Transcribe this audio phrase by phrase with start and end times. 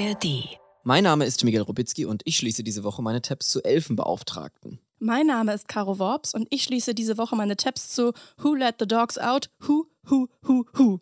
[0.00, 0.58] ARD.
[0.82, 4.80] Mein Name ist Miguel Robitzky und ich schließe diese Woche meine Tabs zu Elfenbeauftragten.
[4.98, 8.76] Mein Name ist Caro Worps und ich schließe diese Woche meine Tabs zu Who Let
[8.78, 9.50] the Dogs Out?
[9.66, 11.00] Who, who, who, who.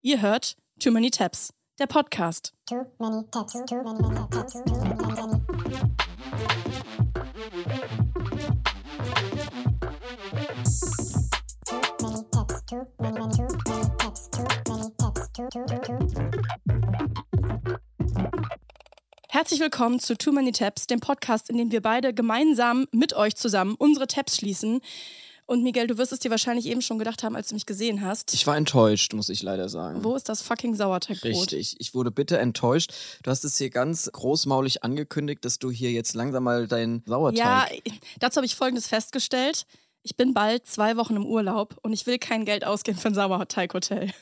[0.00, 2.52] Ihr hört Too Many Tabs, der Podcast.
[2.68, 5.40] Too many tabs, too many tabs, too many, many.
[11.64, 13.41] Too many tabs, too many, many, too many tabs,
[19.42, 23.34] Herzlich willkommen zu Too Many Tabs, dem Podcast, in dem wir beide gemeinsam mit euch
[23.34, 24.80] zusammen unsere Tabs schließen.
[25.46, 28.02] Und Miguel, du wirst es dir wahrscheinlich eben schon gedacht haben, als du mich gesehen
[28.02, 28.32] hast.
[28.34, 30.04] Ich war enttäuscht, muss ich leider sagen.
[30.04, 31.24] Wo ist das fucking Sauerteigbrot?
[31.24, 32.92] Richtig, ich wurde bitter enttäuscht.
[33.24, 37.40] Du hast es hier ganz großmaulig angekündigt, dass du hier jetzt langsam mal deinen Sauerteig.
[37.40, 37.66] Ja,
[38.20, 39.66] dazu habe ich Folgendes festgestellt.
[40.04, 43.14] Ich bin bald zwei Wochen im Urlaub und ich will kein Geld ausgeben für ein
[43.14, 44.12] Sauerteighotel.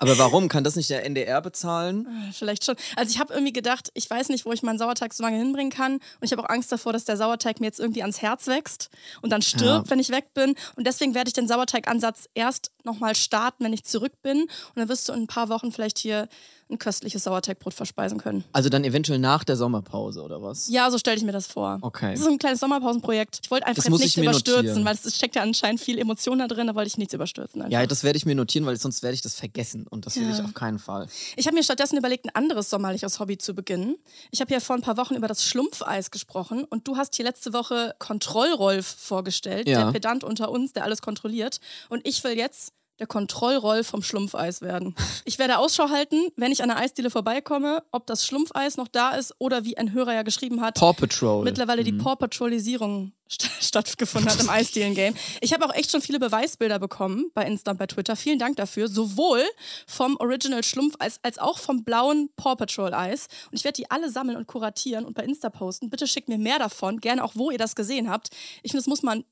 [0.00, 0.48] Aber warum?
[0.48, 2.06] Kann das nicht der NDR bezahlen?
[2.32, 2.76] Vielleicht schon.
[2.94, 5.72] Also ich habe irgendwie gedacht, ich weiß nicht, wo ich meinen Sauerteig so lange hinbringen
[5.72, 5.94] kann.
[5.94, 8.90] Und ich habe auch Angst davor, dass der Sauerteig mir jetzt irgendwie ans Herz wächst
[9.22, 9.90] und dann stirbt, Ja.
[9.90, 10.54] wenn ich weg bin.
[10.76, 14.42] Und deswegen werde ich den Sauerteigansatz erst nochmal starten, wenn ich zurück bin.
[14.42, 16.28] Und dann wirst du in ein paar Wochen vielleicht hier
[16.70, 18.44] ein köstliches Sauerteigbrot verspeisen können.
[18.52, 20.68] Also dann eventuell nach der Sommerpause oder was?
[20.68, 21.78] Ja, so stelle ich mir das vor.
[21.80, 22.10] Okay.
[22.12, 23.40] Das ist ein kleines Sommerpausenprojekt.
[23.42, 24.84] Ich wollte einfach Das jetzt nichts überstürzen, notieren.
[24.84, 27.62] weil es steckt ja anscheinend viel Emotion da drin, da wollte ich nichts überstürzen.
[27.62, 27.72] Einfach.
[27.72, 30.24] Ja, das werde ich mir notieren, weil sonst werde ich das vergessen und das will
[30.24, 30.34] Ja.
[30.34, 31.06] ich auf keinen Fall.
[31.36, 33.96] Ich habe mir stattdessen überlegt, ein anderes sommerliches Hobby zu beginnen.
[34.30, 37.24] Ich habe ja vor ein paar Wochen über das Schlumpfeis gesprochen und du hast hier
[37.24, 39.84] letzte Woche Kontrollrolf vorgestellt, Ja.
[39.84, 41.60] der Pedant unter uns, der alles kontrolliert.
[41.88, 44.94] Und ich will jetzt der Kontrollrolf vom Schlumpfeis werden.
[45.24, 49.10] Ich werde Ausschau halten, wenn ich an der Eisdiele vorbeikomme, ob das Schlumpfeis noch da
[49.10, 51.44] ist oder wie ein Hörer ja geschrieben hat, Paw Patrol.
[51.44, 51.98] mittlerweile die Mhm.
[51.98, 55.14] Paw Patrolisierung st stattgefunden hat im Eisdielen-Game.
[55.42, 58.16] Ich habe auch echt schon viele Beweisbilder bekommen bei Insta und bei Twitter.
[58.16, 58.88] Vielen Dank dafür.
[58.88, 59.42] Sowohl
[59.86, 63.28] vom Original Schlumpfeis als auch vom blauen Paw Patrol Eis.
[63.50, 65.90] Und ich werde die alle sammeln und kuratieren und bei Insta posten.
[65.90, 67.00] Bitte schickt mir mehr davon.
[67.00, 68.30] Gerne auch, wo ihr das gesehen habt.
[68.62, 69.24] Ich finde, es muss man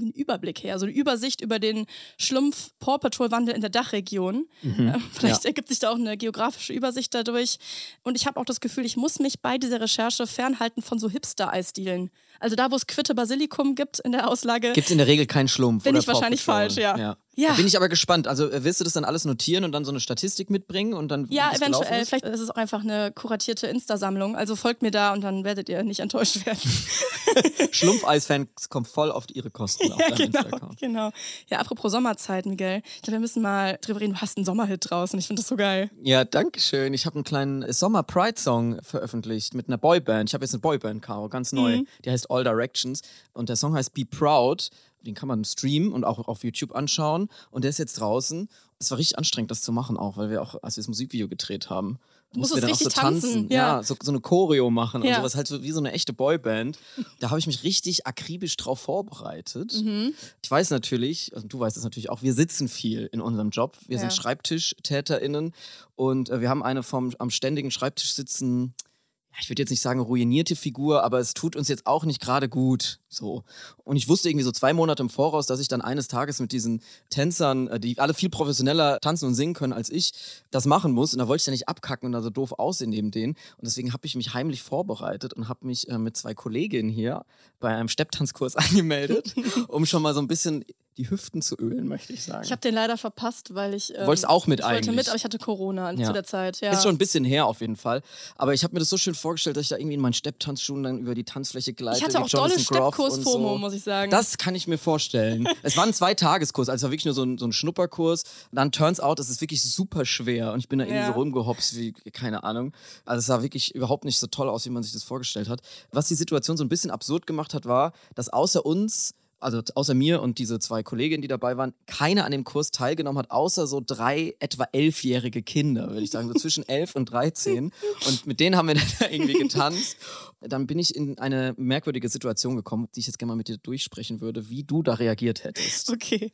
[0.00, 1.86] einen Überblick her, so eine Übersicht über den
[2.18, 4.46] Schlumpf-Paw Patrol-Wandel in der Dachregion.
[4.62, 4.88] Mhm.
[4.88, 7.58] Äh, Vielleicht ergibt sich da auch eine geografische Übersicht dadurch.
[8.02, 11.08] Und ich habe auch das Gefühl, ich muss mich bei dieser Recherche fernhalten von so
[11.08, 12.10] Hipster-Eisdielen.
[12.38, 14.72] Also da, wo es Quitte Basilikum gibt in der Auslage.
[14.72, 15.84] Gibt es in der Regel keinen Schlumpf.
[15.84, 16.70] Bin ich wahrscheinlich Paw Patrol.
[16.70, 16.98] falsch, ja.
[16.98, 17.16] ja.
[17.40, 17.50] Ja.
[17.50, 18.28] Da bin ich aber gespannt.
[18.28, 21.08] Also äh, wirst du das dann alles notieren und dann so eine Statistik mitbringen und
[21.08, 22.02] dann ja, eventuell.
[22.02, 22.08] ist?
[22.10, 24.36] Vielleicht ist es auch einfach eine kuratierte Insta-Sammlung.
[24.36, 26.60] Also folgt mir da und dann werdet ihr nicht enttäuscht werden.
[27.72, 30.80] Schlumpfeis-Fans kommen voll auf ihre Kosten auf ja, deinem genau, Insta-Account.
[30.80, 31.10] genau.
[31.48, 32.82] Ja, apropos Sommerzeit, Miguel.
[32.96, 34.12] Ich glaube, wir müssen mal drüber reden.
[34.12, 35.18] Du hast einen Sommerhit draußen.
[35.18, 35.90] Ich finde das so geil.
[36.02, 36.92] Ja, danke schön.
[36.92, 40.28] Ich habe einen kleinen Sommer-Pride-Song veröffentlicht mit einer Boyband.
[40.28, 41.78] Ich habe jetzt eine Boyband, Caro, ganz neu.
[41.78, 41.86] Mhm.
[42.04, 43.00] Die heißt All Directions.
[43.32, 44.70] Und der Song heißt Be Proud.
[45.06, 47.28] Den kann man streamen und auch auf YouTube anschauen.
[47.50, 48.48] Und der ist jetzt draußen.
[48.78, 51.28] Es war richtig anstrengend, das zu machen auch, weil wir auch, als wir das Musikvideo
[51.28, 51.98] gedreht haben,
[52.34, 53.30] mussten wir dann auch so tanzen.
[53.32, 53.82] tanzen, ja.
[53.82, 55.16] so, so eine Choreo machen und Ja.
[55.16, 56.78] sowas, halt so wie so eine echte Boyband.
[57.18, 59.74] Da habe ich mich richtig akribisch drauf vorbereitet.
[59.84, 60.14] Mhm.
[60.42, 63.76] Ich weiß natürlich, also du weißt es natürlich auch, wir sitzen viel in unserem Job.
[63.86, 64.00] Wir Ja.
[64.00, 65.52] sind SchreibtischtäterInnen
[65.96, 68.89] und äh, wir haben eine vom am ständigen Schreibtisch sitzen, ja,
[69.38, 72.48] ich würde jetzt nicht sagen ruinierte Figur, aber es tut uns jetzt auch nicht gerade
[72.48, 72.98] gut.
[73.08, 73.44] So.
[73.84, 76.52] Und ich wusste irgendwie so zwei Monate im Voraus, dass ich dann eines Tages mit
[76.52, 80.12] diesen Tänzern, äh, die alle viel professioneller tanzen und singen können als ich,
[80.50, 81.12] das machen muss.
[81.12, 83.32] Und da wollte ich ja nicht abkacken und da so doof aussehen neben denen.
[83.32, 87.24] Und deswegen habe ich mich heimlich vorbereitet und habe mich äh, mit zwei Kolleginnen hier
[87.60, 89.34] bei einem Stepptanzkurs angemeldet,
[89.68, 90.64] um schon mal so ein bisschen
[91.00, 92.44] die Hüften zu ölen, möchte ich sagen.
[92.44, 93.92] Ich habe den leider verpasst, weil ich.
[93.96, 94.96] Ähm, wolltest auch mit ich wollte eigentlich.
[94.96, 96.06] mit, aber ich hatte Corona Ja.
[96.06, 96.60] zu der Zeit.
[96.60, 96.72] Ja.
[96.72, 98.02] Ist schon ein bisschen her auf jeden Fall.
[98.36, 100.82] Aber ich habe mir das so schön vorgestellt, dass ich da irgendwie in meinen Stepptanzschuhen
[100.82, 101.98] dann über die Tanzfläche gleite.
[101.98, 103.58] ich hatte auch dolle und Steppkurs-FOMO, so.
[103.58, 104.10] muss ich sagen.
[104.10, 105.48] Das kann ich mir vorstellen.
[105.62, 108.24] es war ein Zweitageskurs, also es war wirklich nur so ein, so ein Schnupperkurs.
[108.52, 111.06] Dann turns out, es ist wirklich super schwer und ich bin da irgendwie Ja.
[111.06, 112.72] so rumgehopst wie, keine Ahnung.
[113.06, 115.60] Also es sah wirklich überhaupt nicht so toll aus, wie man sich das vorgestellt hat.
[115.92, 119.94] Was die Situation so ein bisschen absurd gemacht hat, war, dass außer uns also außer
[119.94, 123.66] mir und diese zwei Kolleginnen, die dabei waren, keiner an dem Kurs teilgenommen hat, außer
[123.66, 127.72] so drei etwa elfjährige Kinder, würde ich sagen, so zwischen elf und dreizehn.
[128.06, 129.96] Und mit denen haben wir dann da irgendwie getanzt.
[130.40, 133.58] Dann bin ich in eine merkwürdige Situation gekommen, die ich jetzt gerne mal mit dir
[133.58, 135.90] durchsprechen würde, wie du da reagiert hättest.
[135.90, 136.32] okay.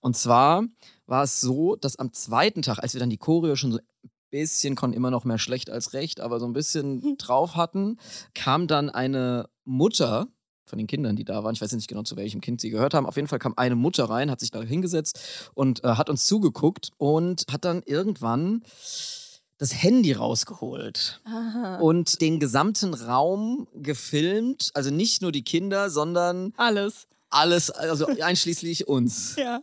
[0.00, 0.64] Und zwar
[1.06, 4.10] war es so, dass am zweiten Tag, als wir dann die Choreo schon so ein
[4.30, 7.98] bisschen, konnten immer noch mehr schlecht als recht, aber so ein bisschen drauf hatten,
[8.34, 10.28] kam dann eine Mutter
[10.68, 11.54] von den Kindern, die da waren.
[11.54, 13.06] Ich weiß nicht genau, zu welchem Kind sie gehört haben.
[13.06, 16.26] Auf jeden Fall kam eine Mutter rein, hat sich da hingesetzt und äh, hat uns
[16.26, 18.62] zugeguckt und hat dann irgendwann
[19.58, 21.78] das Handy rausgeholt Aha.
[21.78, 24.70] und den gesamten Raum gefilmt.
[24.74, 27.08] Also nicht nur die Kinder, sondern Alles.
[27.30, 29.36] Alles, also einschließlich uns.
[29.48, 29.60] Ja.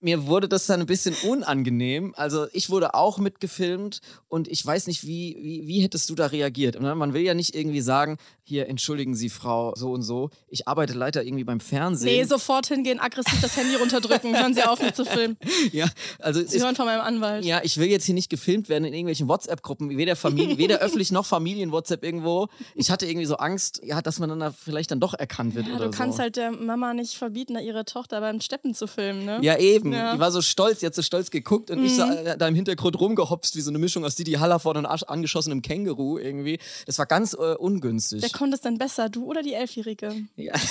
[0.00, 2.12] Mir wurde das dann ein bisschen unangenehm.
[2.16, 6.26] Also ich wurde auch mitgefilmt und ich weiß nicht, wie, wie, wie hättest du da
[6.26, 6.76] reagiert?
[6.76, 10.28] Und man will ja nicht irgendwie sagen, hier, entschuldigen Sie, Frau so und so.
[10.48, 12.14] Ich arbeite leider irgendwie beim Fernsehen.
[12.14, 14.36] Nee, sofort hingehen, aggressiv das Handy runterdrücken.
[14.36, 15.36] Hören Sie auf, mit zu filmen.
[15.72, 15.86] Ja,
[16.18, 17.44] also Sie ist, hören von meinem Anwalt.
[17.44, 21.10] ja, ich will jetzt hier nicht gefilmt werden in irgendwelchen WhatsApp-Gruppen, weder Familie, weder öffentlich
[21.10, 22.48] noch Familien-WhatsApp irgendwo.
[22.74, 25.68] Ich hatte irgendwie so Angst, ja, dass man dann da vielleicht dann doch erkannt wird
[25.68, 29.24] Ja, oder du kannst halt der Mama nicht verbieten, ihre Tochter beim Steppen zu filmen,
[29.24, 29.38] ne?
[29.42, 29.92] Ja, eben.
[29.92, 30.10] Ja.
[30.12, 30.16] Mhm.
[30.16, 32.54] Die war so stolz, die hat so stolz geguckt und ich so, äh, da im
[32.54, 36.58] Hintergrund rumgehopst, wie so eine Mischung aus Didi Hallervorden und angeschossenem Känguru irgendwie.
[36.86, 38.22] Das war ganz äh, ungünstig.
[38.22, 40.14] Wer konnte es denn besser, du oder die Elfjährige?
[40.36, 40.54] Ja.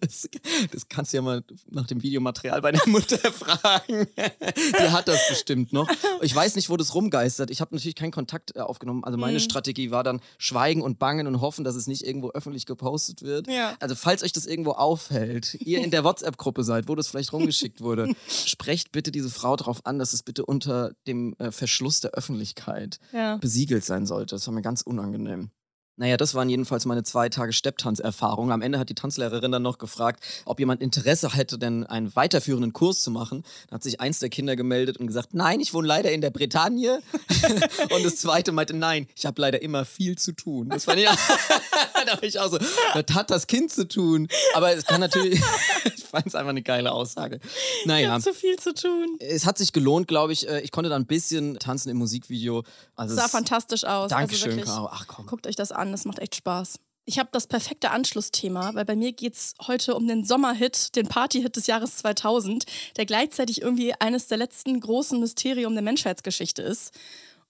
[0.00, 0.28] Das,
[0.72, 4.06] das kannst du ja mal nach dem Videomaterial bei der Mutter fragen.
[4.16, 5.88] Die hat das bestimmt noch.
[6.22, 7.50] Ich weiß nicht, wo das rumgeistert.
[7.50, 9.04] Ich habe natürlich keinen Kontakt äh, aufgenommen.
[9.04, 9.20] Also Mhm.
[9.20, 13.22] meine Strategie war dann schweigen und bangen und hoffen, dass es nicht irgendwo öffentlich gepostet
[13.22, 13.46] wird.
[13.48, 13.74] Ja.
[13.80, 17.80] Also falls euch das irgendwo auffällt, ihr in der WhatsApp-Gruppe seid, wo das vielleicht rumgeschickt
[17.80, 22.12] wurde, sprecht bitte diese Frau darauf an, dass es bitte unter dem äh, Verschluss der
[22.12, 23.36] Öffentlichkeit Ja.
[23.38, 24.34] besiegelt sein sollte.
[24.34, 25.50] Das war mir ganz unangenehm.
[25.98, 28.52] Naja, das waren jedenfalls meine zwei Tage Stepptanzerfahrung.
[28.52, 32.74] Am Ende hat die Tanzlehrerin dann noch gefragt, ob jemand Interesse hätte, denn einen weiterführenden
[32.74, 33.44] Kurs zu machen.
[33.68, 36.28] Da hat sich eins der Kinder gemeldet und gesagt, nein, ich wohne leider in der
[36.28, 37.00] Bretagne.
[37.90, 40.68] und das zweite meinte, nein, ich habe leider immer viel zu tun.
[40.68, 41.08] Das fand ich,
[42.06, 44.28] da ich auch so, das hat das Kind zu tun.
[44.54, 45.40] Aber es kann natürlich,
[45.96, 47.40] ich fand es einfach eine geile Aussage.
[47.80, 49.16] Ich Naja hab zu viel zu tun.
[49.20, 50.48] es hat sich gelohnt, glaube ich.
[50.48, 52.62] Äh, Ich konnte da ein bisschen tanzen im Musikvideo.
[52.94, 54.10] Also Sah es- fantastisch aus.
[54.10, 54.88] Dankeschön, also wirklich, Caro.
[54.90, 55.26] Ach komm.
[55.26, 56.78] Guckt euch das an, das macht echt Spaß.
[57.08, 61.06] Ich habe das perfekte Anschlussthema, weil bei mir geht es heute um den Sommerhit, den
[61.06, 62.64] Partyhit des Jahres 2000,
[62.96, 66.92] der gleichzeitig irgendwie eines der letzten großen Mysterien der Menschheitsgeschichte ist.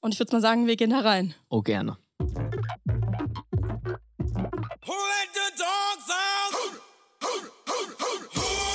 [0.00, 1.35] Und ich würde mal sagen, wir gehen da rein.
[1.49, 1.97] Oh, gerne.
[4.87, 6.53] Who let the dogs out?
[7.21, 7.31] Who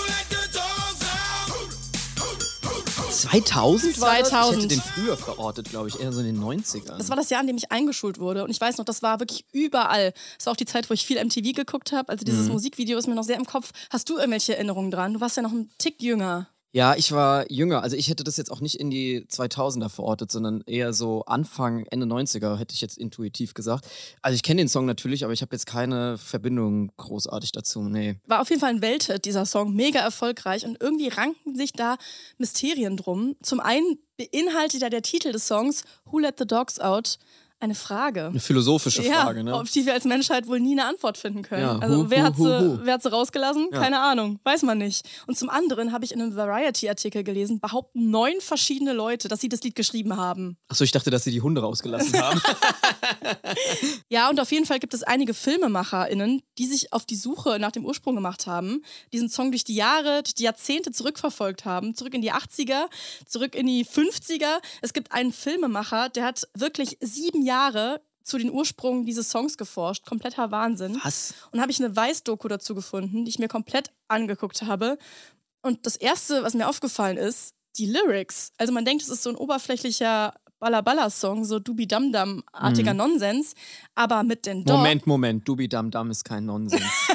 [0.08, 1.52] let the dogs out?
[3.12, 4.28] 2000 war das?
[4.28, 4.56] Ich 2000.
[4.56, 6.98] hätte den früher verortet, glaube ich, eher so in den 90ern.
[6.98, 8.44] Das war das Jahr, in dem ich eingeschult wurde.
[8.44, 10.14] Und ich weiß noch, das war wirklich überall.
[10.38, 12.10] Das war auch die Zeit, wo ich viel MTV geguckt habe.
[12.10, 13.72] Also dieses Musikvideo ist mir noch sehr im Kopf.
[13.90, 15.14] Hast du irgendwelche Erinnerungen dran?
[15.14, 16.50] Du warst ja noch ein Tick jünger.
[16.74, 17.84] Ja, ich war jünger.
[17.84, 21.86] Also ich hätte das jetzt auch nicht in die 2000er verortet, sondern eher so Anfang,
[21.88, 23.88] Ende 90er, hätte ich jetzt intuitiv gesagt.
[24.22, 27.82] Also ich kenne den Song natürlich, aber ich habe jetzt keine Verbindung großartig dazu.
[27.82, 28.20] Nee.
[28.26, 29.74] War auf jeden Fall ein Welthit, dieser Song.
[29.74, 30.66] Mega erfolgreich.
[30.66, 31.98] Und irgendwie ranken sich da
[32.38, 33.36] Mysterien drum.
[33.42, 37.18] Zum einen beinhaltet ja der Titel des Songs Who Let the Dogs Out
[37.62, 38.26] eine Frage.
[38.26, 39.54] Eine philosophische ja, Frage, ne?
[39.54, 41.62] auf die wir als Menschheit wohl nie eine Antwort finden können.
[41.62, 43.70] Ja, also hu, wer, hu, hat sie, wer hat sie rausgelassen?
[43.72, 43.80] Ja.
[43.80, 45.08] Keine Ahnung, weiß man nicht.
[45.28, 49.50] Und zum anderen habe ich in einem Variety-Artikel gelesen, behaupten neun verschiedene Leute, dass sie
[49.50, 50.58] das Lied geschrieben haben.
[50.68, 52.42] Achso, ich dachte, dass sie die Hunde rausgelassen haben.
[54.10, 57.72] Ja, und auf jeden Fall gibt es einige FilmemacherInnen, die sich auf die Suche nach
[57.72, 62.14] dem Ursprung gemacht haben, diesen Song durch die Jahre, durch die Jahrzehnte zurückverfolgt haben, zurück
[62.14, 62.86] in die 80er,
[63.26, 64.60] zurück in die 50er.
[64.82, 67.51] Es gibt einen Filmemacher, der hat wirklich sieben Jahre
[68.24, 70.06] zu den Ursprüngen dieses Songs geforscht.
[70.06, 71.00] Kompletter Wahnsinn.
[71.04, 71.34] Was?
[71.52, 74.98] Und habe ich eine Weiß-Doku dazu gefunden, die ich mir komplett angeguckt habe.
[75.62, 78.52] Und das Erste, was mir aufgefallen ist, die Lyrics.
[78.58, 83.56] Also man denkt, es ist so ein oberflächlicher Balla-Balla-Song, so Dubi-Dam-Dam-artiger Nonsens.
[83.96, 84.78] Aber mit den Dogs...
[84.78, 85.48] Moment, Moment.
[85.48, 86.84] Dubi Dam Dam ist kein Nonsens.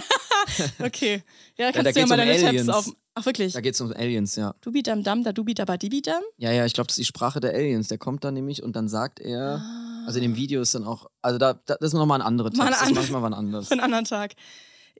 [0.78, 1.22] Okay.
[1.56, 2.68] Ja, da kannst du ja mal um deine Tabs Aliens.
[2.68, 2.90] auf...
[3.14, 3.52] Ach, wirklich?
[3.52, 4.54] da geht es um Aliens, ja.
[4.60, 6.22] Dubi-Dam-Dam, da Dubi-Daba-Dibi-Dam?
[6.36, 7.88] Ja, ja, ich glaube, das ist die Sprache der Aliens.
[7.88, 9.85] Der kommt da nämlich und dann sagt er, Ah.
[10.06, 12.48] Also in dem Video ist dann auch, also da, da das ist nochmal ein anderer
[12.48, 13.68] Text, Mal ein das ist manchmal was anderes.
[13.68, 14.34] Für einen anderen Tag.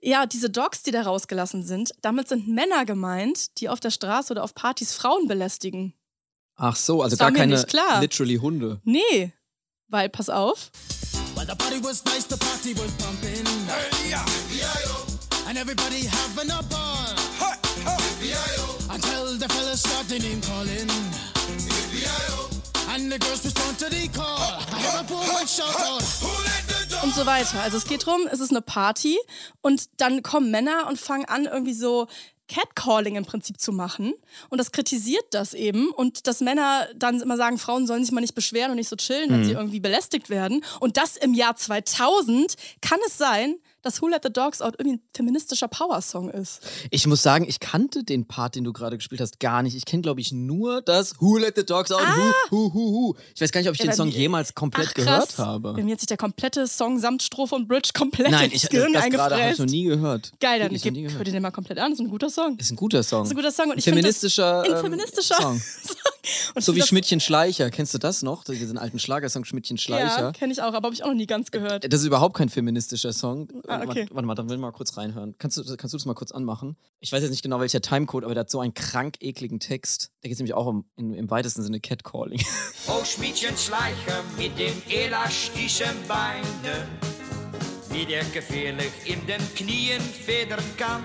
[0.01, 4.31] Ja, diese Dogs, die da rausgelassen sind, damit sind Männer gemeint, die auf der Straße
[4.31, 5.93] oder auf Partys Frauen belästigen.
[6.55, 7.55] Ach so, also Das gar keine
[7.99, 8.79] literally Hunde.
[8.83, 9.33] Nee,
[9.87, 10.71] weil, pass auf,
[11.35, 13.45] Well, the party was nice, the party was pumping.
[13.67, 15.47] Hey, yeah.
[15.47, 17.13] And everybody having a ball.
[18.89, 20.87] Until the fellas started name calling.
[22.97, 24.25] And the girls respond to the call.
[24.25, 26.01] I hear a poor one shout out.
[27.03, 27.61] Und so weiter.
[27.61, 29.19] Also es geht drum, es ist eine Party
[29.61, 32.07] und dann kommen Männer und fangen an, irgendwie so
[32.47, 34.15] Catcalling im Prinzip zu machen.
[34.49, 35.91] Und das kritisiert das eben.
[35.91, 38.95] Und dass Männer dann immer sagen, Frauen sollen sich mal nicht beschweren und nicht so
[38.95, 40.65] chillen, wenn sie irgendwie belästigt werden.
[40.79, 44.97] Und das im Jahr 2000 kann es sein, dass Who Let the Dogs Out irgendwie
[44.97, 46.59] ein feministischer Power-Song ist.
[46.91, 49.75] Ich muss sagen, ich kannte den Part, den du gerade gespielt hast, gar nicht.
[49.75, 53.13] Ich kenne, glaube ich, nur das Who Let the Dogs Out, Hu, Hu, Hu, Hu.
[53.33, 53.85] Ich weiß gar nicht, ob ich Ah!
[53.85, 55.73] Ja, den Song jemals komplett Ach, gehört habe.
[55.73, 58.61] Bei mir hat sich der komplette Song samt Strophe und Bridge komplett Nein, ins ich,
[58.63, 60.33] das, Gehirn das gerade habe ich noch nie gehört.
[60.41, 61.91] Geil, dann gib, hör dir den mal komplett an.
[61.91, 62.57] Das ist ein guter Song.
[62.57, 63.21] Ist ein guter Song.
[63.21, 63.65] Das ist ein guter Song.
[63.67, 65.61] Und Ein ich das- feministischer, ein ähm, feministischer Song.
[66.55, 67.69] Und So wie das- Schmidtchen Schleicher.
[67.69, 68.43] Kennst du das noch?
[68.43, 70.31] Diesen alten Schlagersong Schmidtchen Ja, Schleicher.
[70.33, 71.91] kenne ich auch, aber habe ich auch noch nie ganz gehört.
[71.91, 73.47] Das ist überhaupt kein feministischer Song.
[73.77, 74.09] Ah, warte, okay.
[74.09, 75.35] mal, warte mal, dann will ich mal kurz reinhören.
[75.37, 76.77] Kannst du, kannst du das mal kurz anmachen?
[76.99, 80.11] Ich weiß jetzt nicht genau, welcher Timecode, aber der hat so einen krank ekligen Text.
[80.21, 82.43] Da geht es nämlich auch um, in, im weitesten Sinne Catcalling.
[82.87, 86.87] O Schmiedchen schleichen mit den elastischen Beinen,
[87.89, 91.03] wie der gefährlich in den Knien federn kann.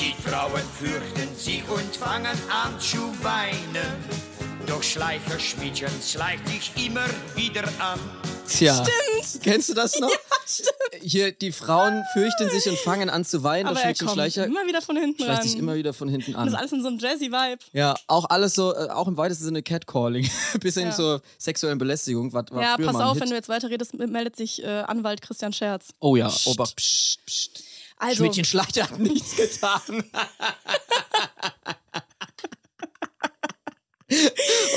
[0.00, 4.29] Die Frauen fürchten sich und fangen an zu weinen.
[4.66, 7.98] Doch Schleicher Schmiedchen schleicht sich immer wieder an.
[8.48, 8.74] Tja.
[8.74, 9.42] Stimmt.
[9.44, 10.10] Kennst du das noch?
[10.10, 11.02] Ja, stimmt.
[11.02, 13.66] Hier, die Frauen fürchten sich und fangen an zu weinen.
[13.66, 15.48] Aber das er Schmiedchen kommt Schleicher immer wieder von hinten schleicht ran.
[15.48, 16.60] sich immer wieder von hinten Und das ist an.
[16.60, 17.58] alles in so einem Jazzy-Vibe.
[17.72, 20.28] Ja, auch alles so, äh, auch im weitesten Sinne Catcalling.
[20.60, 20.94] Bis hin Ja.
[20.94, 22.32] zur sexuellen Belästigung.
[22.32, 25.88] War, war Ja, pass auf, wenn du jetzt weiterredest, meldet sich äh, Anwalt Christian Scherz.
[26.00, 26.76] Oh ja, Obacht.
[26.76, 27.62] Psst, psst.
[27.98, 30.04] Also, Schmiedchen Schleicher hat nichts getan.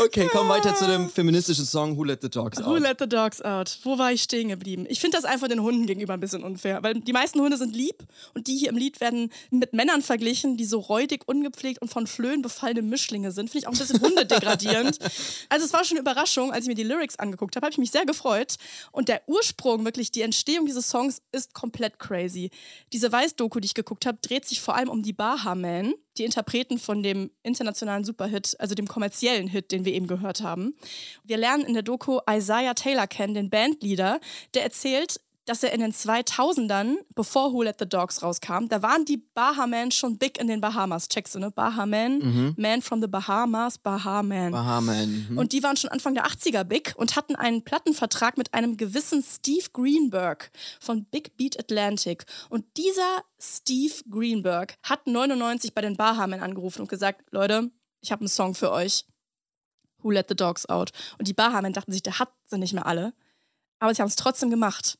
[0.03, 2.81] okay, komm weiter zu dem feministischen Song Who Let the Dogs Who Out.
[2.81, 3.77] let the dogs out?
[3.83, 4.85] Wo war ich stehen geblieben?
[4.89, 7.75] Ich finde das einfach den Hunden gegenüber ein bisschen unfair, weil die meisten Hunde sind
[7.75, 11.89] lieb und die hier im Lied werden mit Männern verglichen, die so räudig, ungepflegt und
[11.89, 13.49] von Flöhen befallene Mischlinge sind.
[13.49, 14.99] Finde ich auch ein bisschen hundedegradierend.
[15.49, 17.77] Also es war schon eine Überraschung, als ich mir die Lyrics angeguckt habe, habe ich
[17.77, 18.55] mich sehr gefreut.
[18.91, 22.49] Und der Ursprung, wirklich die Entstehung dieses Songs ist komplett crazy.
[22.91, 26.25] Diese Weiß-Doku, die ich geguckt habe, dreht sich vor allem um die Baha Men, die
[26.25, 30.75] Interpreten von dem internationalen Superhit, also dem kommerziellen Hit, den wir eben gehört haben.
[31.23, 34.19] Wir lernen in der Doku Isaiah Taylor kennen, den Bandleader,
[34.53, 39.05] der erzählt, dass er in den 2000ern, bevor Who Let the Dogs rauskam, da waren
[39.05, 41.09] die Bahamen schon big in den Bahamas.
[41.09, 41.51] Checkst du, ne?
[41.51, 44.51] Bahaman, Man from the Bahamas, Bahaman.
[44.51, 45.27] Bahaman.
[45.29, 45.37] Mhm.
[45.37, 49.23] Und die waren schon Anfang der 80er big und hatten einen Plattenvertrag mit einem gewissen
[49.23, 52.25] Steve Greenberg von Big Beat Atlantic.
[52.49, 57.71] Und dieser Steve Greenberg hat 99 bei den Bahamen angerufen und gesagt, Leute,
[58.01, 59.05] ich habe einen Song für euch.
[60.01, 60.91] Who Let the Dogs Out.
[61.17, 63.13] Und die Bahamen dachten sich, der hat sie nicht mehr alle.
[63.79, 64.97] Aber sie haben es trotzdem gemacht.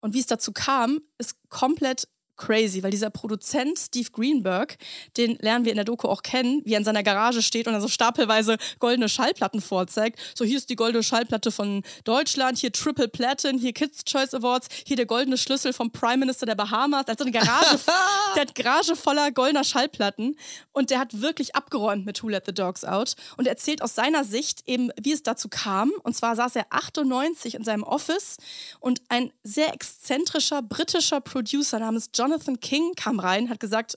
[0.00, 2.08] Und wie es dazu kam, ist komplett
[2.38, 4.78] crazy, weil dieser Produzent Steve Greenberg,
[5.16, 7.74] den lernen wir in der Doku auch kennen, wie er in seiner Garage steht und
[7.74, 10.18] dann so stapelweise goldene Schallplatten vorzeigt.
[10.34, 14.68] So, hier ist die goldene Schallplatte von Deutschland, hier Triple Platin, hier Kids Choice Awards,
[14.86, 17.04] hier der goldene Schlüssel vom Prime Minister der Bahamas.
[17.04, 17.78] Der hat so eine Garage,
[18.34, 20.36] der hat Garage voller goldener Schallplatten
[20.72, 23.94] und der hat wirklich abgeräumt mit Who Let the Dogs Out und er erzählt aus
[23.94, 25.90] seiner Sicht eben, wie es dazu kam.
[26.02, 28.36] Und zwar saß er 98 in seinem Office
[28.80, 33.96] und ein sehr exzentrischer britischer Producer namens Jonathan King kam rein, hat gesagt,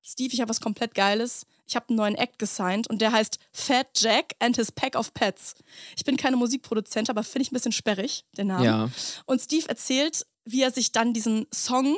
[0.00, 1.44] Steve, ich habe was komplett Geiles.
[1.66, 5.12] Ich habe einen neuen Act gesigned und der heißt Fat Jack and his Pack of
[5.12, 5.54] Pets.
[5.96, 8.64] Ich bin keine Musikproduzent, aber finde ich ein bisschen sperrig, den Namen.
[8.64, 8.90] Ja.
[9.26, 11.96] Und Steve erzählt, wie er sich dann diesen Song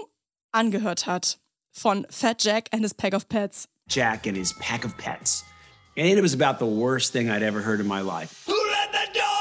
[0.51, 1.41] angehört hat
[1.73, 3.69] von Fat Jack and his Pack of Pets.
[3.89, 5.45] Jack and his pack of pets.
[5.97, 8.45] And it was about the worst thing I'd ever heard in my life.
[8.47, 9.36] Who let the dogs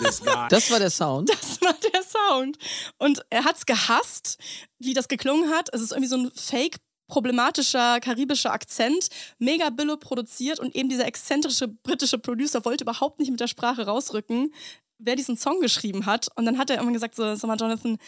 [0.50, 1.30] Das war der Sound.
[1.30, 2.58] Das war der Sound.
[2.98, 4.38] Und er hat's gehasst,
[4.78, 5.68] wie das geklungen hat.
[5.72, 9.08] Es ist irgendwie so ein fake problematischer karibischer Akzent,
[9.38, 13.84] mega billo produziert und eben dieser exzentrische britische Producer wollte überhaupt nicht mit der Sprache
[13.84, 14.54] rausrücken,
[14.98, 16.28] wer diesen Song geschrieben hat.
[16.36, 17.98] Und dann hat er immer gesagt, so, sag mal, Jonathan,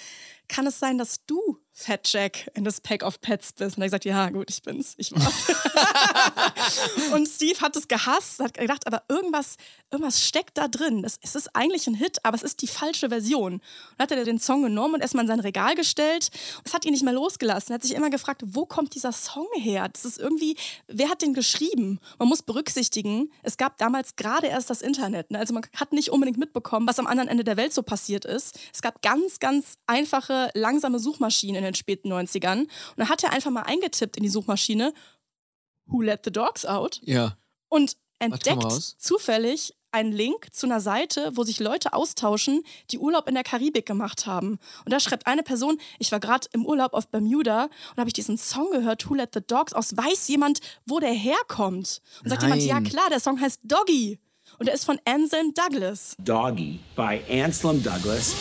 [0.49, 3.77] kann es sein, dass du Fat Jack in das Pack of Pets bist?
[3.77, 5.53] Und er hat gesagt, ja, gut, ich bin's, ich war's.
[7.13, 9.57] und Steve hat es gehasst, hat gedacht, aber irgendwas,
[9.91, 11.05] irgendwas steckt da drin.
[11.05, 13.55] Es, es ist eigentlich ein Hit, aber es ist die falsche Version.
[13.55, 13.63] Und
[13.99, 16.31] dann hat er den Song genommen und erstmal in sein Regal gestellt.
[16.65, 17.73] Es hat ihn nicht mehr losgelassen.
[17.73, 19.89] Er hat sich immer gefragt, wo kommt dieser Song her?
[19.89, 20.57] Das ist irgendwie,
[20.87, 22.01] wer hat den geschrieben?
[22.19, 25.31] Man muss berücksichtigen, es gab damals gerade erst das Internet.
[25.31, 25.39] Ne?
[25.39, 28.59] Also man hat nicht unbedingt mitbekommen, was am anderen Ende der Welt so passiert ist.
[28.73, 32.61] Es gab ganz, ganz einfache, langsame Suchmaschinen in den späten 90ern.
[32.61, 34.93] Und dann hat er einfach mal eingetippt in die Suchmaschine,
[35.87, 37.01] Who let the dogs out?
[37.05, 37.37] Ja.
[37.69, 43.35] und entdeckt zufällig einen Link zu einer Seite, wo sich Leute austauschen, die Urlaub in
[43.35, 44.59] der Karibik gemacht haben.
[44.85, 48.13] Und da schreibt eine Person, ich war gerade im Urlaub auf Bermuda und habe ich
[48.15, 49.97] diesen Song gehört, Who Let the Dogs aus.
[49.97, 52.03] Weiß jemand, wo der herkommt?
[52.23, 52.85] Und sagt jemand, ja Nein.
[52.85, 54.19] klar, der Song heißt Doggy.
[54.59, 56.15] Und er ist von Anselm Douglas.
[56.19, 58.35] Doggy by Anselm Douglas.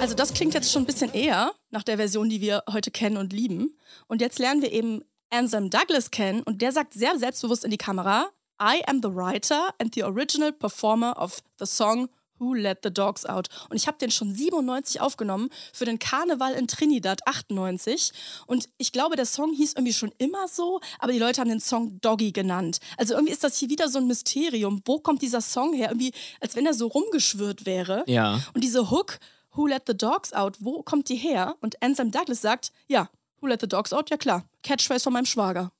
[0.00, 3.16] Also das klingt jetzt schon ein bisschen eher nach der Version, die wir heute kennen
[3.16, 3.76] und lieben.
[4.06, 7.78] Und jetzt lernen wir eben Anselm Douglas kennen und der sagt sehr selbstbewusst in die
[7.78, 8.28] Kamera,
[8.62, 13.26] I am the writer and the original performer of the song Who Let the Dogs
[13.26, 13.48] Out.
[13.68, 18.12] Und ich habe den schon 97 aufgenommen für den Karneval in Trinidad 98.
[18.46, 21.60] Und ich glaube, der Song hieß irgendwie schon immer so, aber die Leute haben den
[21.60, 22.78] Song Doggy genannt.
[22.96, 24.80] Also irgendwie ist das hier wieder so ein Mysterium.
[24.84, 25.88] Wo kommt dieser Song her?
[25.90, 28.04] Irgendwie, als wenn er so rumgeschwirrt wäre.
[28.06, 28.40] Ja.
[28.54, 29.18] Und diese Hook,
[29.54, 31.56] Who Let the Dogs Out, wo kommt die her?
[31.60, 33.08] Und Anselm Douglas sagt, ja,
[33.40, 34.44] Who Let the Dogs Out, ja klar.
[34.62, 35.72] Catchphrase von meinem Schwager.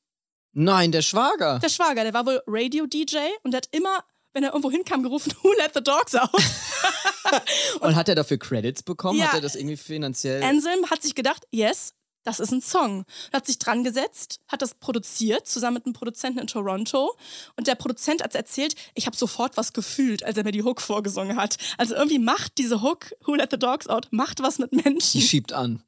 [0.52, 1.58] Nein, der Schwager.
[1.58, 5.32] Der Schwager, der war wohl Radio-DJ und der hat immer, wenn er irgendwo hinkam, gerufen,
[5.42, 6.30] Who let the dogs out?
[7.80, 9.18] Und hat er dafür Credits bekommen?
[9.18, 9.26] Ja.
[9.26, 10.42] Hat er das irgendwie finanziell?
[10.42, 11.92] Anselm hat sich gedacht, yes,
[12.28, 12.98] das ist ein Song.
[12.98, 17.16] Und hat sich dran gesetzt, hat das produziert, zusammen mit einem Produzenten in Toronto.
[17.56, 20.82] Und der Produzent hat erzählt, ich habe sofort was gefühlt, als er mir die Hook
[20.82, 21.56] vorgesungen hat.
[21.78, 25.20] Also irgendwie macht diese Hook, Who Let the Dogs Out, macht was mit Menschen.
[25.20, 25.82] Die schiebt an.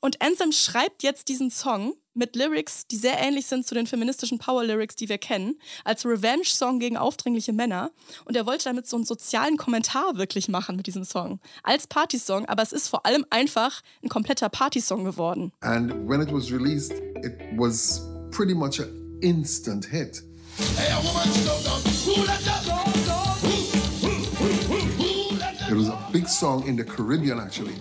[0.00, 4.38] Und Ansem schreibt jetzt diesen Song mit Lyrics, die sehr ähnlich sind zu den feministischen
[4.38, 7.90] Power-Lyrics, die wir kennen, als Revenge-Song gegen aufdringliche Männer.
[8.24, 11.40] Und er wollte damit so einen sozialen Kommentar wirklich machen mit diesem Song.
[11.62, 15.52] Als Partysong, aber es ist vor allem einfach ein kompletter Partysong geworden.
[15.60, 20.22] And when it was released, it was pretty much an instant hit.
[20.58, 22.77] It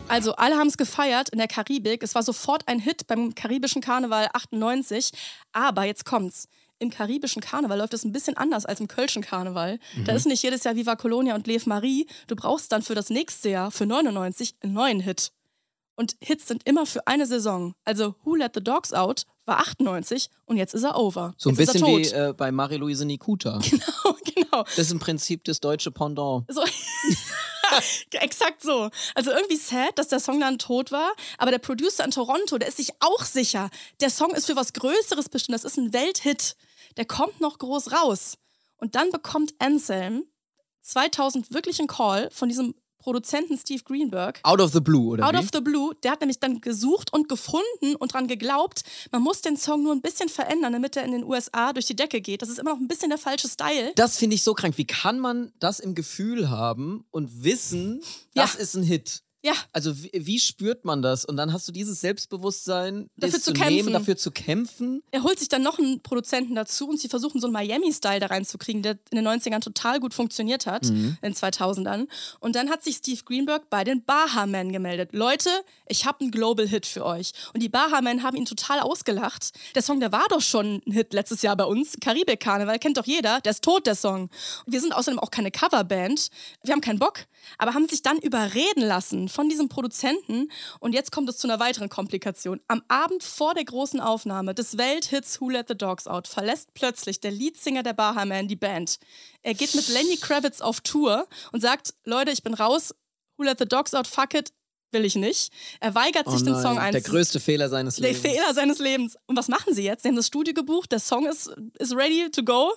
[0.07, 2.01] Also alle haben es gefeiert in der Karibik.
[2.01, 5.11] Es war sofort ein Hit beim karibischen Karneval 98.
[5.51, 6.47] Aber jetzt kommt's.
[6.79, 9.79] Im karibischen Karneval läuft es ein bisschen anders als im kölschen Karneval.
[10.05, 12.07] Da ist nicht jedes Jahr Viva Colonia und Lev Marie.
[12.25, 15.31] Du brauchst dann für das nächste Jahr, für 99, einen neuen Hit.
[15.95, 17.73] Und Hits sind immer für eine Saison.
[17.83, 21.33] Also Who Let the Dogs Out war 98 und jetzt ist er over.
[21.37, 22.29] So ein jetzt bisschen wie ist er tot.
[22.29, 23.59] äh, bei Marie-Louise Nikuta.
[23.69, 24.63] Genau, genau.
[24.63, 26.45] Das ist im Prinzip das deutsche Pendant.
[26.49, 26.61] So.
[28.11, 28.89] Exakt so.
[29.15, 32.67] Also irgendwie sad, dass der Song dann tot war, aber der Producer in Toronto, der
[32.69, 33.69] ist sich auch sicher,
[33.99, 36.55] der Song ist für was Größeres bestimmt, das ist ein Welthit.
[36.97, 38.37] Der kommt noch groß raus.
[38.77, 40.25] Und dann bekommt Anselm
[40.81, 42.75] 2000 wirklich einen Call von diesem
[43.11, 44.41] Produzenten Steve Greenberg.
[44.43, 45.37] Out of the blue, oder Out wie?
[45.37, 48.83] of the Blue, der hat nämlich dann gesucht und gefunden und dran geglaubt,
[49.13, 51.95] man muss den Song nur ein bisschen verändern, damit er in den USA durch die
[51.95, 52.41] Decke geht.
[52.41, 53.93] Das ist immer noch ein bisschen der falsche Style.
[53.95, 54.77] das finde ich so krank.
[54.77, 58.01] Wie kann man das im Gefühl haben und wissen,
[58.35, 58.59] das Ja.
[58.59, 59.23] ist ein Hit?
[59.43, 61.23] Ja, Also wie, wie spürt man das?
[61.23, 63.93] Und dann hast du dieses Selbstbewusstsein, Dafür zu zu nehmen, kämpfen.
[63.93, 65.03] dafür zu kämpfen.
[65.11, 68.27] er holt sich dann noch einen Produzenten dazu und sie versuchen so einen Miami-Style da
[68.27, 72.07] reinzukriegen, der in den 90ern total gut funktioniert hat, in den 2000ern.
[72.39, 75.09] Und dann hat sich Steve Greenberg bei den Baha-Men gemeldet.
[75.13, 75.49] Leute,
[75.87, 77.31] ich habe einen Global-Hit für euch.
[77.53, 79.51] Und die Baha-Men haben ihn total ausgelacht.
[79.75, 81.95] Der Song, der war doch schon ein Hit letztes Jahr bei uns.
[82.01, 83.39] Karibik-Karneval, kennt doch jeder.
[83.41, 84.29] Der ist tot, der Song.
[84.65, 86.29] Und wir sind außerdem auch keine Coverband.
[86.63, 87.19] Wir haben keinen Bock.
[87.57, 90.51] Aber haben sich dann überreden lassen von diesem Produzenten.
[90.79, 92.59] Und jetzt kommt es zu einer weiteren Komplikation.
[92.67, 97.19] Am Abend vor der großen Aufnahme des Welthits Who Let the Dogs Out verlässt plötzlich
[97.19, 98.97] der Leadsinger der Bahaman die Band.
[99.41, 102.93] Er geht mit Lenny Kravitz auf Tour und sagt, Leute, ich bin raus.
[103.37, 104.51] Who Let the Dogs Out, fuck it,
[104.91, 105.51] will ich nicht.
[105.79, 107.11] Er weigert sich, Oh den Song der einzusetzen.
[107.11, 108.21] größte Fehler seines Der Lebens.
[108.21, 109.17] Fehler seines Lebens.
[109.27, 110.03] Und was machen sie jetzt?
[110.03, 112.73] Sie haben das Studio gebucht, der Song ist, ist ready to go.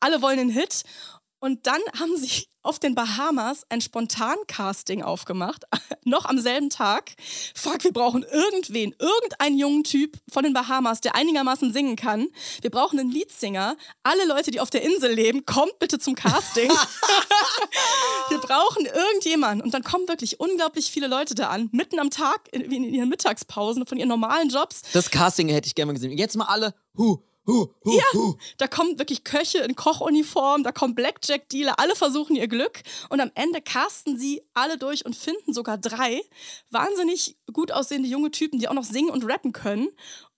[0.00, 0.82] Alle wollen den Hit.
[1.44, 5.64] Und dann haben sie auf den Bahamas ein Spontan-Casting aufgemacht,
[6.04, 7.12] noch am selben Tag.
[7.54, 12.28] Fuck, wir brauchen irgendwen, irgendeinen jungen Typ von den Bahamas, der einigermaßen singen kann.
[12.62, 13.76] Wir brauchen einen Leadsinger.
[14.02, 16.70] Alle Leute, die auf der Insel leben, kommt bitte zum Casting.
[18.30, 19.60] wir brauchen irgendjemanden.
[19.60, 23.10] Und dann kommen wirklich unglaublich viele Leute da an, mitten am Tag, in, in ihren
[23.10, 24.80] Mittagspausen von ihren normalen Jobs.
[24.94, 26.16] Das Casting hätte ich gerne mal gesehen.
[26.16, 26.72] Jetzt mal alle.
[27.46, 28.34] Hu, hu, hu, hu.
[28.56, 33.30] Da kommen wirklich Köche in Kochuniform, da kommen Blackjack-Dealer, alle versuchen ihr Glück und am
[33.34, 36.22] Ende casten sie alle durch und finden sogar drei
[36.70, 39.88] wahnsinnig gut aussehende junge Typen, die auch noch singen und rappen können.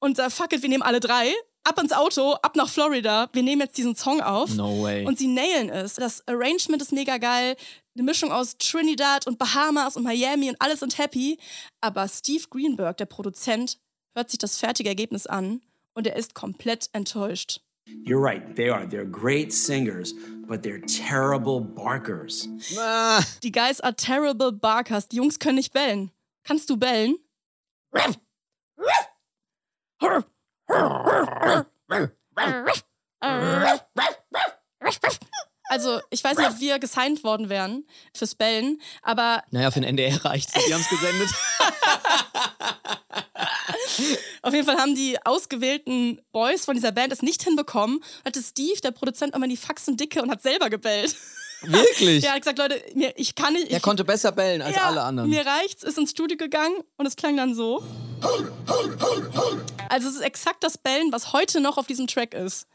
[0.00, 1.32] Und da fuck it, wir nehmen alle drei.
[1.62, 3.28] Ab ins Auto, ab nach Florida.
[3.32, 4.54] Wir nehmen jetzt diesen Song auf.
[4.54, 5.04] No way.
[5.04, 5.94] Und sie nailen es.
[5.94, 7.56] Das Arrangement ist mega geil.
[7.96, 11.38] Eine Mischung aus Trinidad und Bahamas und Miami und alles sind happy.
[11.80, 13.78] Aber Steve Greenberg, der Produzent,
[14.14, 15.60] hört sich das fertige Ergebnis an
[15.96, 17.60] und er ist komplett enttäuscht.
[18.04, 18.84] You're right, they are.
[18.86, 20.12] They're great singers,
[20.46, 22.48] but they're terrible barkers.
[22.78, 25.08] Ah, Die Guys are terrible barkers.
[25.08, 26.10] Die Jungs können nicht bellen.
[26.44, 27.16] Kannst du bellen?
[35.68, 39.88] Also, ich weiß nicht, ob wir gesigned worden wären fürs Bellen, aber naja, für den
[39.88, 41.28] NDR reicht Die haben es gesendet.
[44.46, 47.98] auf jeden Fall haben die ausgewählten Boys von dieser Band es nicht hinbekommen.
[48.24, 51.16] Hatte Steve, der Produzent, immer die Faxen dicke und hat selber gebellt.
[51.62, 52.22] Wirklich?
[52.22, 53.72] Der hat gesagt, Leute, mir, ich kann nicht.
[53.72, 55.30] Er konnte besser bellen als ja, alle anderen.
[55.30, 57.82] Mir reicht's, ist ins Studio gegangen und es klang dann so.
[59.88, 62.68] Also es ist exakt das Bellen, was heute noch auf diesem Track ist.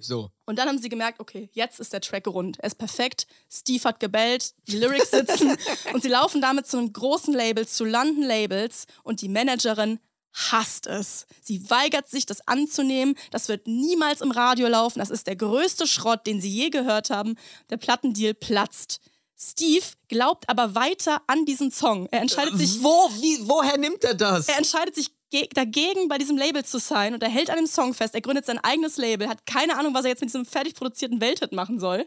[0.00, 0.28] So.
[0.52, 2.58] Und dann haben sie gemerkt, okay, jetzt ist der Track rund.
[2.58, 3.26] Er ist perfekt.
[3.50, 5.56] Steve hat gebellt, die Lyrics sitzen
[5.94, 9.98] und sie laufen damit zu einem großen Label, zu London Labels und die Managerin
[10.34, 11.24] hasst es.
[11.40, 13.14] Sie weigert sich, das anzunehmen.
[13.30, 14.98] Das wird niemals im Radio laufen.
[14.98, 17.36] Das ist der größte Schrott, den sie je gehört haben.
[17.70, 19.00] Der Plattendeal platzt.
[19.38, 22.08] Steve glaubt aber weiter an diesen Song.
[22.10, 24.48] Er entscheidet sich Wo, wie, woher nimmt er das?
[24.48, 25.12] er entscheidet sich
[25.54, 28.14] dagegen, bei diesem Label zu sein und er hält an dem Song fest.
[28.14, 31.20] Er gründet sein eigenes Label, hat keine Ahnung, was er jetzt mit diesem fertig produzierten
[31.20, 32.06] Welthit machen soll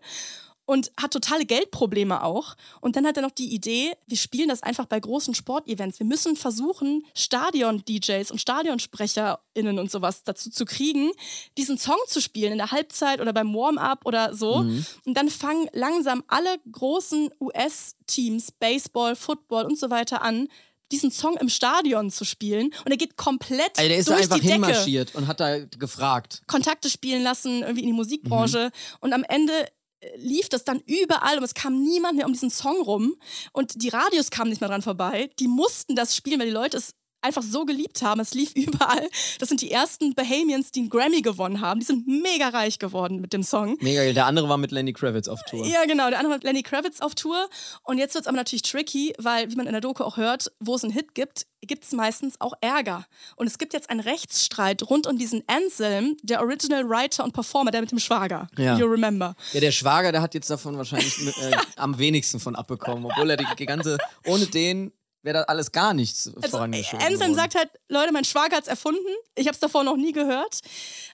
[0.66, 2.56] und hat totale Geldprobleme auch.
[2.82, 6.00] Und dann hat er noch die Idee, wir spielen das einfach bei großen Sportevents.
[6.00, 11.12] Wir müssen versuchen, Stadion-DJs und StadionsprecherInnen und sowas dazu zu kriegen,
[11.58, 14.64] diesen Song zu spielen in der Halbzeit oder beim Warm-up oder so.
[14.64, 14.86] Mhm.
[15.06, 20.48] Und dann fangen langsam alle großen US-Teams, Baseball, Football und so weiter an,
[20.92, 22.72] diesen Song im Stadion zu spielen.
[22.86, 24.54] Und er geht komplett Also der ist da durch einfach die Decke.
[24.54, 26.42] hinmarschiert und hat da gefragt.
[26.48, 28.66] Kontakte spielen lassen, irgendwie in die Musikbranche.
[28.66, 28.98] Mhm.
[29.02, 29.68] Und am Ende
[30.00, 33.16] äh, lief das dann überall und es kam niemand mehr um diesen Song rum.
[33.52, 35.30] Und die Radios kamen nicht mehr dran vorbei.
[35.40, 36.94] Die mussten das spielen, weil die Leute es
[37.26, 38.22] einfach so geliebt haben.
[38.22, 39.10] Es lief überall.
[39.40, 41.80] Das sind die ersten Bahamians, die einen Grammy gewonnen haben.
[41.80, 43.78] Die sind mega reich geworden mit dem Song.
[43.82, 44.14] Mega geil.
[44.14, 45.66] Der andere war mit Lenny Kravitz auf Tour.
[45.66, 46.10] Ja, genau.
[46.10, 47.50] Der andere hat Lenny Kravitz auf Tour.
[47.84, 50.52] Und jetzt wird es aber natürlich tricky, weil, wie man in der Doku auch hört,
[50.60, 53.06] wo es einen Hit gibt, gibt es meistens auch Ärger.
[53.36, 57.72] Und es gibt jetzt einen Rechtsstreit rund um diesen Anselm, der Original Writer und Performer,
[57.72, 58.48] der mit dem Schwager.
[58.58, 58.78] Ja.
[58.78, 59.36] You remember.
[59.54, 63.30] Ja, der Schwager, der hat jetzt davon wahrscheinlich mit, äh, am wenigsten von abbekommen, obwohl
[63.32, 64.92] er die, die ganze, ohne den
[65.26, 67.00] wäre da alles gar nichts Also, vorangeschoben.
[67.06, 67.36] Anselm worden.
[67.36, 69.02] sagt halt, Leute, mein Schwager hat's erfunden.
[69.36, 70.62] Ich habe es davor noch nie gehört.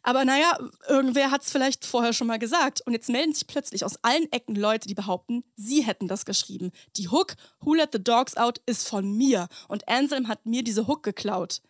[0.04, 2.82] Aber naja, irgendwer hat es vielleicht vorher schon mal gesagt.
[2.86, 6.72] Und jetzt melden sich plötzlich aus allen Ecken Leute, die behaupten, sie hätten das geschrieben.
[6.98, 9.48] Die Hook, Who Let the Dogs Out, ist von mir.
[9.68, 11.62] Und Anselm hat mir diese Hook geklaut.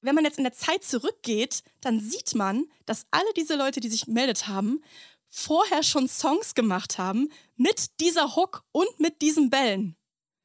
[0.00, 3.88] Wenn man jetzt in der Zeit zurückgeht, dann sieht man, dass alle diese Leute, die
[3.88, 4.82] sich gemeldet haben,
[5.30, 9.96] vorher schon Songs gemacht haben mit dieser Hook und mit diesen Bällen.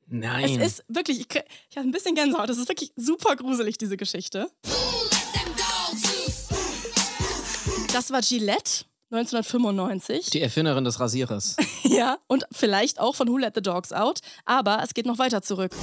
[0.10, 0.60] Nein.
[0.60, 1.28] Es ist wirklich, ich,
[1.70, 2.50] ich habe ein bisschen Gänsehaut.
[2.50, 4.50] Das ist wirklich super gruselig, diese Geschichte.
[7.94, 10.30] Das war Gillette 1995.
[10.32, 11.56] die Erfinderin des Rasierers.
[11.84, 14.20] ja, und vielleicht auch von Who Let the Dogs Out.
[14.46, 15.76] Aber es geht noch weiter zurück.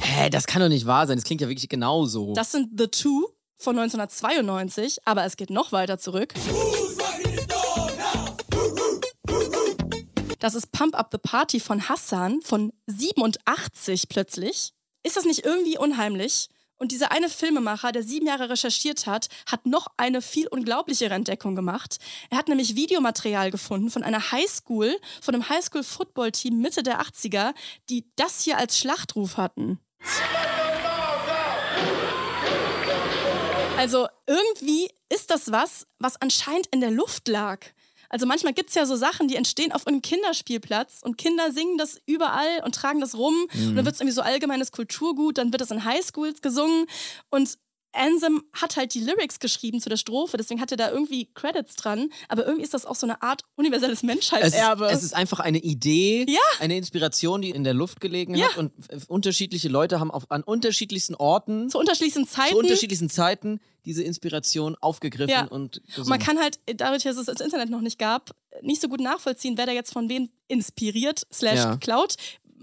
[0.00, 1.16] Hä, das kann doch nicht wahr sein.
[1.16, 2.32] Das klingt ja wirklich genauso.
[2.34, 3.28] Das sind The Two
[3.58, 4.98] von 1992.
[5.04, 6.34] Aber es geht noch weiter zurück.
[10.40, 14.72] Das ist Pump Up the Party von Hassan von 87 plötzlich.
[15.02, 16.48] Ist das nicht irgendwie unheimlich?
[16.78, 21.54] Und dieser eine Filmemacher, der sieben Jahre recherchiert hat, hat noch eine viel unglaublichere Entdeckung
[21.54, 21.98] gemacht.
[22.30, 27.52] Er hat nämlich Videomaterial gefunden von einer Highschool, von einem Highschool-Football-Team Mitte der 80er,
[27.90, 29.78] die das hier als Schlachtruf hatten.
[33.76, 37.66] Also irgendwie ist das was, was anscheinend in der Luft lag.
[38.10, 41.78] Also manchmal gibt es ja so Sachen, die entstehen auf einem Kinderspielplatz und Kinder singen
[41.78, 43.34] das überall und tragen das rum.
[43.54, 46.86] Und dann wird es irgendwie so allgemeines Kulturgut, dann wird es in Highschools gesungen.
[47.30, 47.56] Und
[47.92, 51.74] Ansem hat halt die Lyrics geschrieben zu der Strophe, deswegen hat er da irgendwie Credits
[51.76, 54.86] dran, aber irgendwie ist das auch so eine Art universelles es, ist, Menschheitserbe.
[54.88, 56.38] es ist einfach eine Idee, Ja.
[56.60, 58.48] eine Inspiration, die in der Luft gelegen Ja.
[58.48, 58.72] hat und
[59.08, 62.52] unterschiedliche Leute haben auf, an unterschiedlichsten Orten, zu unterschiedlichen Zeiten.
[62.52, 65.44] zu unterschiedlichen Zeiten diese Inspiration aufgegriffen Ja.
[65.46, 68.30] und Und man kann halt, dadurch, dass es das Internet noch nicht gab,
[68.62, 72.16] nicht so gut nachvollziehen, wer da jetzt von wem inspiriert, slash klaut.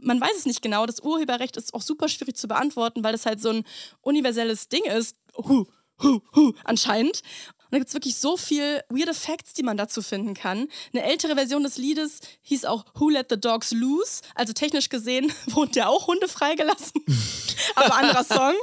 [0.08, 0.86] Man weiß es nicht genau.
[0.86, 3.66] Das Urheberrecht ist auch super schwierig zu beantworten, weil das halt so ein
[4.02, 5.18] universelles Ding ist.
[5.36, 5.66] Hu,
[6.02, 7.22] hu, hu, anscheinend.
[7.68, 10.70] Und da gibt es wirklich so viel weirde Facts, die man dazu finden kann.
[10.94, 14.22] Eine ältere Version des Liedes hieß auch Who Let the Dogs Loose.
[14.36, 17.04] Also technisch gesehen wurden ja auch Hunde freigelassen.
[17.76, 18.54] Aber anderer Song.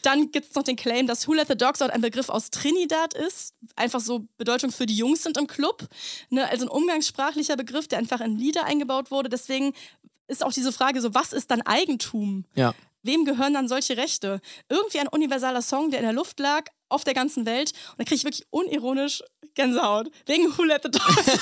[0.00, 2.48] Dann gibt es noch den Claim, dass Who Let the Dogs Out ein Begriff aus
[2.48, 3.52] Trinidad ist.
[3.76, 5.86] Einfach so Bedeutung für die Jungs sind im Club.
[6.30, 6.48] Ne?
[6.48, 9.28] Also ein umgangssprachlicher Begriff, der einfach in Lieder eingebaut wurde.
[9.28, 9.74] Deswegen
[10.28, 12.44] ist auch diese Frage so, was ist dann Eigentum?
[12.54, 12.74] ja.
[13.04, 14.40] Wem gehören dann solche Rechte?
[14.68, 17.72] Irgendwie ein universaler Song, der in der Luft lag, auf der ganzen Welt.
[17.92, 19.22] Und da kriege ich wirklich unironisch
[19.54, 20.10] Gänsehaut.
[20.26, 21.38] Wegen Who Let the Dogs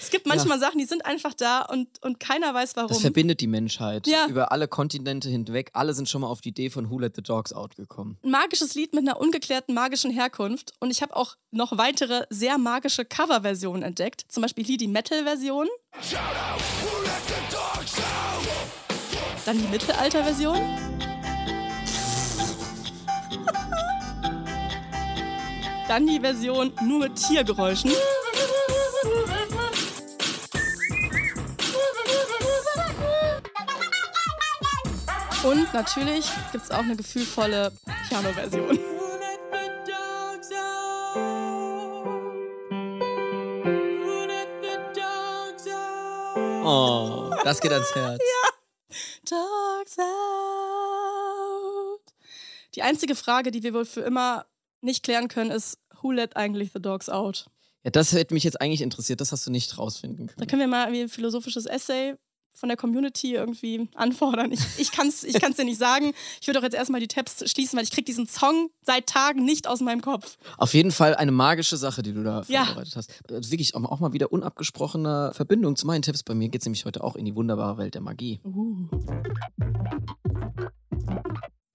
[0.00, 2.88] Es gibt manchmal Sachen, die sind einfach da und, und keiner weiß warum.
[2.88, 4.26] Das verbindet die Menschheit Ja.
[4.26, 5.70] über alle Kontinente hinweg.
[5.74, 8.18] Alle sind schon mal auf die Idee von Who Let the Dogs Out gekommen.
[8.24, 10.72] ein magisches Lied mit einer ungeklärten magischen Herkunft.
[10.80, 14.24] Und ich habe auch noch weitere sehr magische Coverversionen entdeckt.
[14.28, 15.68] Zum Beispiel hier die Metal-Version.
[19.44, 20.58] Dann die Mittelalter-Version.
[25.88, 27.90] Dann die Version nur mit Tiergeräuschen.
[35.42, 37.72] Und natürlich gibt es auch eine gefühlvolle
[38.08, 38.78] Piano-Version.
[46.62, 48.20] Oh, das geht ans Herz.
[48.20, 48.49] Dogs
[52.74, 54.46] Die einzige Frage, die wir wohl für immer
[54.80, 57.46] nicht klären können, ist, who let eigentlich the dogs out?
[57.84, 59.20] Ja, das hätte mich jetzt eigentlich interessiert.
[59.20, 60.48] Das hast du nicht rausfinden Da können.
[60.48, 62.14] können wir mal irgendwie ein philosophisches Essay
[62.52, 64.50] von der Community irgendwie anfordern.
[64.52, 66.12] Ich, ich kann es ich kann's dir nicht sagen.
[66.40, 69.44] Ich würde auch jetzt erstmal die Tabs schließen, weil ich kriege diesen Song seit Tagen
[69.44, 70.36] nicht aus meinem Kopf.
[70.58, 72.64] Auf jeden Fall eine magische Sache, die du da Ja.
[72.66, 73.10] vorbereitet hast.
[73.30, 76.22] Ist Wirklich auch auch mal wieder unabgesprochene Verbindung zu meinen Tipps.
[76.22, 78.40] Bei mir geht es nämlich heute auch in die wunderbare Welt der Magie.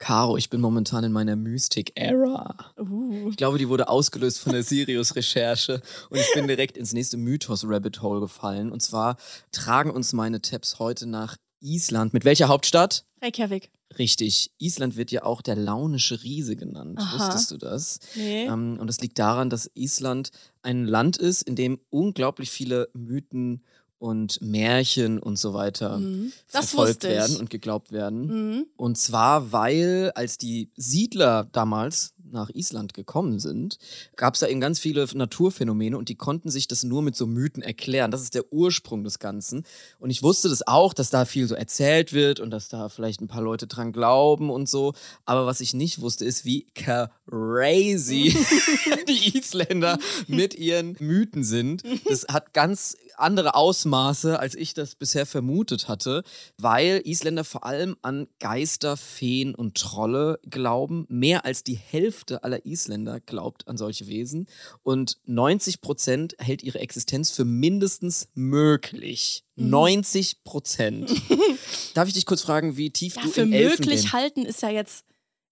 [0.06, 2.56] Caro, ich bin momentan in meiner Mystic-Era.
[2.78, 3.28] Uh.
[3.32, 8.20] Ich glaube, die wurde ausgelöst von der Sirius-Recherche und ich bin direkt ins nächste Mythos-Rabbit-Hole
[8.20, 8.72] gefallen.
[8.72, 9.18] Und zwar
[9.52, 12.13] tragen uns meine Tabs heute nach Island.
[12.13, 13.04] Mit welcher Hauptstadt?
[13.20, 13.72] Reykjavik.
[13.98, 14.52] Richtig.
[14.60, 17.00] Island wird ja auch der launische Riese genannt.
[17.00, 17.18] Aha.
[17.18, 18.00] Wusstest du das?
[18.13, 18.46] Nee.
[18.46, 20.30] Ähm, und das liegt daran, dass Island
[20.62, 23.63] ein Land ist, in dem unglaublich viele Mythen
[24.06, 26.32] und Märchen und so weiter Mhm.
[26.52, 28.28] Das verfolgt werden und geglaubt werden.
[28.28, 28.65] Mhm.
[28.78, 33.78] Und zwar, weil als die Siedler damals nach Island gekommen sind,
[34.15, 37.26] gab es da eben ganz viele Naturphänomene und die konnten sich das nur mit so
[37.26, 38.12] Mythen erklären.
[38.12, 39.63] Das ist der Ursprung des Ganzen.
[40.00, 43.22] Und ich wusste das auch, dass da viel so erzählt wird und dass da vielleicht
[43.22, 44.94] ein paar Leute dran glauben und so.
[45.26, 48.36] Aber was ich nicht wusste, ist, wie crazy
[49.08, 51.84] die Isländer mit ihren Mythen sind.
[52.08, 56.23] Das hat ganz andere Ausmaße, als ich das bisher vermutet hatte,
[56.58, 61.06] weil Isländer vor allem an Geister, Feen und Trolle glauben.
[61.10, 64.47] Mehr als die Hälfte aller Isländer glaubt an solche Wesen
[64.84, 69.43] und 90 Prozent hält ihre Existenz für mindestens möglich.
[69.56, 69.69] Mhm.
[69.69, 71.12] 90 Prozent.
[71.93, 74.12] Darf ich dich kurz fragen, wie tief Ja, du für im möglich Elfengame...
[74.12, 75.06] halten ist ja jetzt.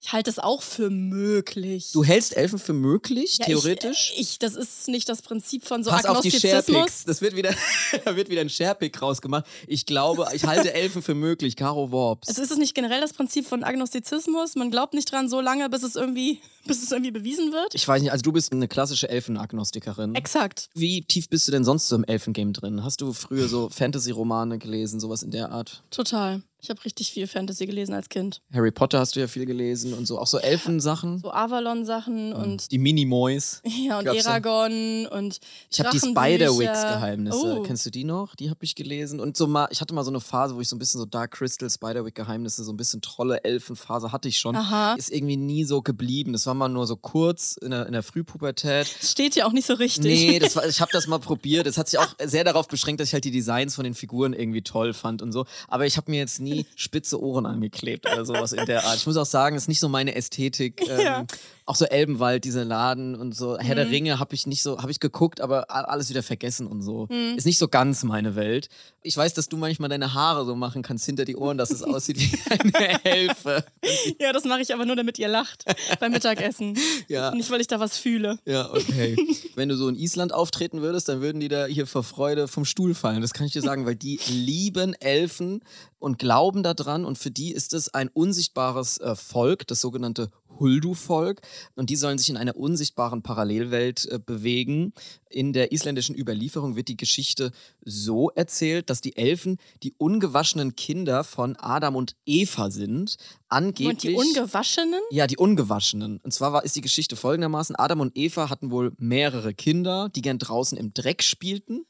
[0.05, 1.91] Ich halte es auch für möglich.
[1.93, 4.11] Du hältst Elfen für möglich, Ja, theoretisch?
[4.15, 6.29] Ich, ich, das ist nicht das Prinzip von so Pass auf die.
[6.29, 7.05] Sharepics.
[7.05, 7.55] Das wird wieder,
[8.05, 9.45] da wird wieder ein Sharepick rausgemacht.
[9.65, 11.55] Ich glaube, ich halte Elfen für möglich.
[11.55, 12.27] Caro Worps.
[12.27, 14.55] Also ist es nicht generell das Prinzip von Agnostizismus?
[14.55, 17.73] Man glaubt nicht dran so lange, bis es irgendwie, bis es irgendwie bewiesen wird?
[17.73, 20.15] Ich weiß nicht, also du bist eine klassische Elfenagnostikerin.
[20.15, 20.69] Exakt.
[20.73, 22.83] Wie tief bist du denn sonst so im Elfengame drin?
[22.83, 25.81] Hast du früher so Fantasy-Romane gelesen, sowas in der Art?
[25.91, 26.41] Total.
[26.63, 28.41] Ich habe richtig viel Fantasy gelesen als Kind.
[28.53, 31.19] Harry Potter hast du ja viel gelesen und so, auch so Elfensachen.
[31.19, 33.61] So Avalon-Sachen und Die Minimoys.
[33.85, 34.05] ja und.
[34.05, 35.99] Eragon und Ich habe die.
[35.99, 37.59] Spiderwigs-Geheimnisse.
[37.59, 37.63] Oh.
[37.63, 38.35] Kennst du die noch?
[38.35, 39.19] Die habe ich gelesen.
[39.19, 41.05] Und so mal, ich hatte mal so eine Phase, wo ich so ein bisschen so
[41.05, 44.55] Dark Crystal, Spiderwick-Geheimnisse, so ein bisschen Trolle, Elfen-Phase hatte ich schon.
[44.55, 44.93] Aha.
[44.93, 46.31] Ist irgendwie nie so geblieben.
[46.31, 48.87] Das war mal nur so kurz in der, in der Frühpubertät.
[48.87, 50.05] Steht ja auch nicht so richtig.
[50.05, 51.67] Nee, das war, ich habe das mal probiert.
[51.67, 54.31] Es hat sich auch sehr darauf beschränkt, dass ich halt die Designs von den Figuren
[54.31, 55.45] irgendwie toll fand und so.
[55.67, 58.97] Aber ich habe mir jetzt nie spitze Ohren angeklebt oder sowas in der Art.
[58.97, 60.81] Ich muss auch sagen, es ist nicht so meine Ästhetik.
[60.89, 61.25] Ähm, Ja.
[61.65, 63.57] Auch so Elbenwald, diese Laden und so.
[63.57, 63.77] Herr Mhm.
[63.77, 67.07] der Ringe habe ich nicht so, habe ich geguckt, aber alles wieder vergessen und so.
[67.09, 67.37] Mhm.
[67.37, 68.67] Ist nicht so ganz meine Welt.
[69.01, 71.81] Ich weiß, dass du manchmal deine Haare so machen kannst hinter die Ohren, dass es
[71.83, 72.37] aussieht wie
[72.79, 73.63] eine Elfe.
[74.19, 75.65] Ja, das mache ich aber nur, damit ihr lacht
[75.99, 76.77] beim Mittagessen.
[77.07, 77.33] Ja.
[77.33, 78.37] Nicht, weil ich da was fühle.
[78.45, 79.15] Ja, okay.
[79.55, 82.65] Wenn du so in Island auftreten würdest, dann würden die da hier vor Freude vom
[82.65, 83.21] Stuhl fallen.
[83.21, 85.63] Das kann ich dir sagen, weil die lieben Elfen
[85.99, 87.05] und glauben daran.
[87.05, 91.41] Und für die ist es ein unsichtbares äh, Volk, das sogenannte Huldu-Volk.
[91.75, 94.93] Und die sollen sich in einer unsichtbaren Parallelwelt äh, bewegen.
[95.29, 97.51] In der isländischen Überlieferung wird die Geschichte
[97.83, 103.17] so erzählt, dass die Elfen die ungewaschenen Kinder von Adam und Eva sind.
[103.49, 103.89] Angeblich.
[103.89, 105.01] Und die Ungewaschenen?
[105.11, 106.19] Ja, die Ungewaschenen.
[106.21, 110.21] Und zwar war, ist die Geschichte folgendermaßen: Adam und Eva hatten wohl mehrere Kinder, die
[110.21, 111.85] gern draußen im Dreck spielten.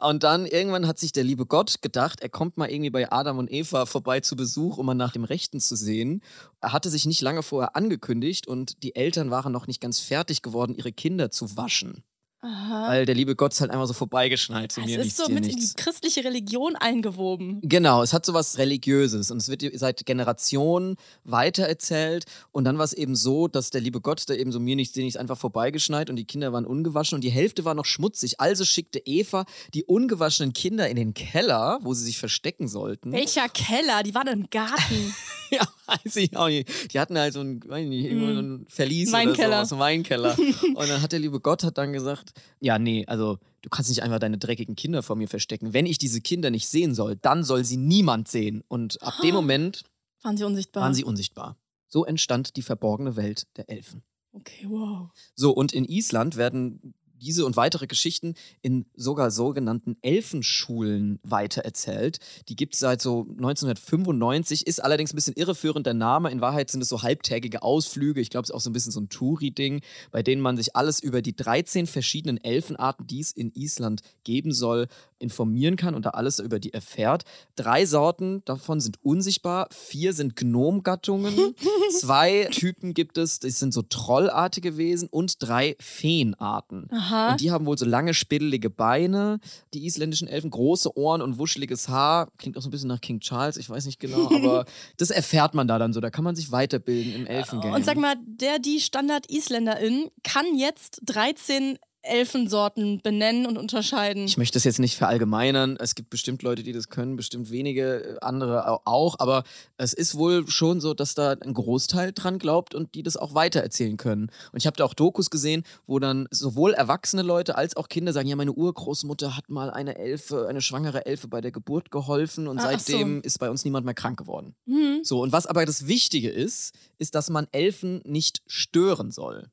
[0.00, 3.38] Und dann irgendwann hat sich der liebe Gott gedacht, er kommt mal irgendwie bei Adam
[3.38, 6.22] und Eva vorbei zu Besuch, um mal nach dem Rechten zu sehen.
[6.60, 10.42] Er hatte sich nicht lange vorher angekündigt und die Eltern waren noch nicht ganz fertig
[10.42, 12.04] geworden, ihre Kinder zu waschen.
[12.46, 12.88] Aha.
[12.88, 15.38] Weil der liebe Gott ist halt einfach so vorbeigeschneit zu Es mir ist so mit
[15.44, 15.74] in die nichts.
[15.74, 17.60] christliche Religion eingewoben.
[17.62, 22.24] Genau, es hat so was Religiöses und es wird seit Generationen weitererzählt.
[22.52, 24.92] Und dann war es eben so, dass der liebe Gott da eben so mir nichts,
[24.94, 28.40] dir nichts einfach vorbeigeschneit und die Kinder waren ungewaschen und die Hälfte war noch schmutzig.
[28.40, 33.12] Also schickte Eva die ungewaschenen Kinder in den Keller, wo sie sich verstecken sollten.
[33.12, 34.02] Welcher Keller?
[34.02, 35.14] Die waren im Garten.
[35.48, 36.92] Ja, weiß ich auch nicht.
[36.92, 39.46] Die hatten halt so ein, weiß ich nicht, irgendwo so ein Verlies Weinkeller.
[39.60, 40.36] oder so, einen Weinkeller.
[40.74, 44.02] Und dann hat der liebe Gott hat dann gesagt, ja, nee, also du kannst nicht
[44.02, 45.72] einfach deine dreckigen Kinder vor mir verstecken.
[45.72, 48.62] Wenn ich diese Kinder nicht sehen soll, dann soll sie niemand sehen.
[48.68, 49.82] Und ab dem Moment
[50.22, 50.82] Waren sie unsichtbar?
[50.82, 51.56] waren sie unsichtbar.
[51.88, 54.02] So entstand die verborgene Welt der Elfen.
[54.32, 55.08] Okay, wow.
[55.34, 62.18] So, und in Island werden diese und weitere Geschichten in sogar sogenannten Elfenschulen weitererzählt.
[62.48, 66.30] Die gibt es seit so 1995, ist allerdings ein bisschen irreführend der Name.
[66.30, 68.20] In Wahrheit sind es so halbtägige Ausflüge.
[68.20, 70.76] Ich glaube, es ist auch so ein bisschen so ein Touri-Ding, bei denen man sich
[70.76, 76.06] alles über die 13 verschiedenen Elfenarten, die es in Island geben soll, informieren kann und
[76.06, 77.24] da alles über die erfährt.
[77.54, 81.54] Drei Sorten davon sind unsichtbar, vier sind Gnomgattungen,
[81.98, 86.88] zwei Typen gibt es, das sind so trollartige Wesen und drei Feenarten.
[86.90, 87.32] Aha.
[87.32, 89.40] Und die haben wohl so lange, spiddelige Beine,
[89.74, 92.28] die isländischen Elfen, große Ohren und wuscheliges Haar.
[92.38, 94.64] Klingt auch so ein bisschen nach King Charles, ich weiß nicht genau, aber
[94.96, 96.00] das erfährt man da dann so.
[96.00, 97.74] Da kann man sich weiterbilden im Elfengame.
[97.74, 104.24] Und sag mal, der, die Standard-Isländerin kann jetzt 13 Elfensorten benennen und unterscheiden.
[104.24, 105.76] Ich möchte das jetzt nicht verallgemeinern.
[105.78, 109.16] Es gibt bestimmt Leute, die das können, bestimmt wenige, äh, andere au- auch.
[109.18, 109.44] Aber
[109.76, 113.34] es ist wohl schon so, dass da ein Großteil dran glaubt und die das auch
[113.34, 114.30] weitererzählen können.
[114.52, 118.12] Und ich habe da auch Dokus gesehen, wo dann sowohl erwachsene Leute als auch Kinder
[118.12, 122.48] sagen: Ja, meine Urgroßmutter hat mal eine Elfe, eine schwangere Elfe bei der Geburt geholfen
[122.48, 122.92] und Ah, ach so.
[122.92, 124.54] seitdem ist bei uns niemand mehr krank geworden.
[124.66, 125.00] Hm.
[125.02, 129.48] So, und was aber das Wichtige ist, ist, dass man Elfen nicht stören soll.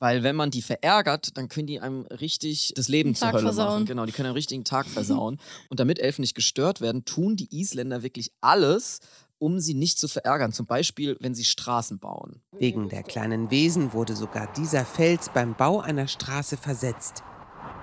[0.00, 3.44] Weil wenn man die verärgert, dann können die einem richtig das Leben zur Tag Hölle
[3.44, 3.66] versauen.
[3.66, 3.86] machen.
[3.86, 5.38] Genau, die können einen richtigen Tag versauen.
[5.68, 9.00] Und damit Elfen nicht gestört werden, tun die Isländer wirklich alles,
[9.38, 10.52] um sie nicht zu verärgern.
[10.52, 12.40] Zum Beispiel, wenn sie Straßen bauen.
[12.52, 17.22] Wegen der kleinen Wesen wurde sogar dieser Fels beim Bau einer Straße versetzt.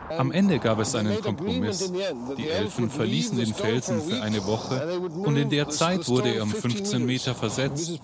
[0.09, 1.91] Am Ende gab es einen Kompromiss.
[2.37, 6.49] Die Elfen verließen den Felsen für eine Woche und in der Zeit wurde er um
[6.49, 7.99] 15 Meter versetzt.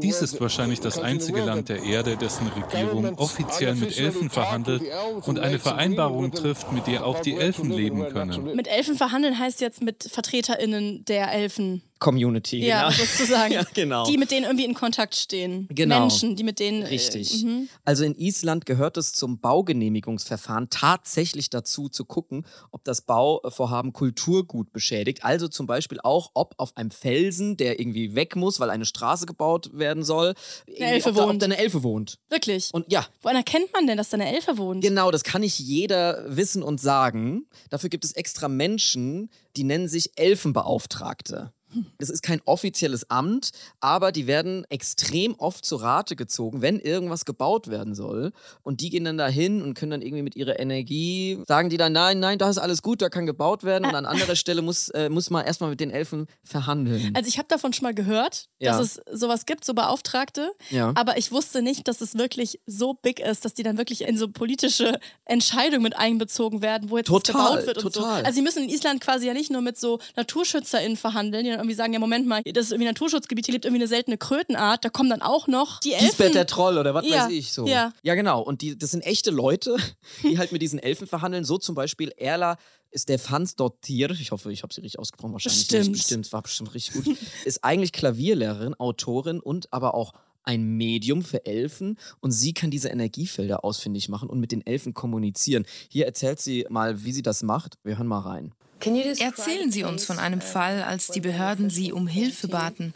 [0.00, 4.82] Dies ist wahrscheinlich das einzige Land der Erde, dessen Regierung offiziell mit Elfen verhandelt
[5.26, 8.54] und eine Vereinbarung trifft, mit der auch die Elfen leben können.
[8.54, 11.82] Mit Elfen verhandeln heißt jetzt mit VertreterInnen der Elfen.
[12.00, 12.66] Community.
[12.66, 13.04] Ja, genau.
[13.04, 13.52] sozusagen.
[13.54, 14.06] ja, genau.
[14.06, 15.68] Die mit denen irgendwie in Kontakt stehen.
[15.70, 16.00] Genau.
[16.00, 16.82] Menschen, die mit denen.
[16.82, 17.44] Richtig.
[17.44, 17.68] Äh, mhm.
[17.84, 24.72] Also in Island gehört es zum Baugenehmigungsverfahren tatsächlich dazu zu gucken, ob das Bauvorhaben Kulturgut
[24.72, 25.24] beschädigt.
[25.24, 29.26] Also zum Beispiel auch, ob auf einem Felsen, der irgendwie weg muss, weil eine Straße
[29.26, 30.34] gebaut werden soll,
[30.66, 31.42] irgendwie, Elfe ob, da, ob wohnt.
[31.42, 32.18] da eine Elfe wohnt.
[32.30, 32.70] Wirklich.
[32.72, 34.82] Und ja, Woran erkennt man denn, dass da eine Elfe wohnt?
[34.82, 37.46] Genau, das kann nicht jeder wissen und sagen.
[37.68, 41.52] Dafür gibt es extra Menschen, die nennen sich Elfenbeauftragte.
[41.98, 47.24] Das ist kein offizielles Amt, aber die werden extrem oft zu Rate gezogen, wenn irgendwas
[47.24, 48.32] gebaut werden soll.
[48.62, 51.92] Und die gehen dann dahin und können dann irgendwie mit ihrer Energie, sagen die dann,
[51.92, 53.84] nein, nein, da ist alles gut, da kann gebaut werden.
[53.86, 57.12] Und an anderer Stelle muss, äh, muss man erstmal mit den Elfen verhandeln.
[57.14, 58.76] Also ich habe davon schon mal gehört, Ja.
[58.78, 60.52] dass es sowas gibt, so Beauftragte.
[60.70, 60.92] Ja.
[60.94, 64.16] Aber ich wusste nicht, dass es wirklich so big ist, dass die dann wirklich in
[64.16, 68.20] so politische Entscheidungen mit einbezogen werden, wo jetzt Total, gebaut wird und total.
[68.20, 68.24] so.
[68.26, 71.74] Also sie müssen in Island quasi ja nicht nur mit so NaturschützerInnen verhandeln, die irgendwie
[71.74, 74.84] sagen, ja Moment mal, das ist irgendwie ein Naturschutzgebiet, hier lebt irgendwie eine seltene Krötenart,
[74.84, 76.06] da kommen dann auch noch die Elfen.
[76.06, 77.66] Lisbeth der Troll oder was Ja, weiß ich so.
[77.66, 77.92] ja.
[78.02, 78.40] ja, genau.
[78.42, 79.76] Und die, das sind echte Leute,
[80.22, 81.44] die halt mit diesen Elfen verhandeln.
[81.44, 82.56] So zum Beispiel Erla
[82.92, 85.88] Stefansdottir, ich hoffe, ich habe sie richtig ausgesprochen, wahrscheinlich Bestimmt.
[85.88, 91.22] nicht, bestimmt, war bestimmt richtig gut, ist eigentlich Klavierlehrerin, Autorin und aber auch ein Medium
[91.22, 95.66] für Elfen und sie kann diese Energiefelder ausfindig machen und mit den Elfen kommunizieren.
[95.88, 97.78] Hier erzählt sie mal, wie sie das macht.
[97.84, 98.54] Wir hören mal rein.
[98.80, 102.94] Erzählen Sie uns von einem Fall, als die Behörden Sie um Hilfe baten.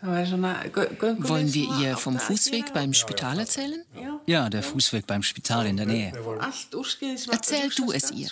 [0.00, 3.82] Wollen wir ihr vom Fußweg beim Spital erzählen?
[4.26, 6.12] Ja, der Fußweg beim Spital in der Nähe.
[7.30, 8.28] Erzähl du es ihr.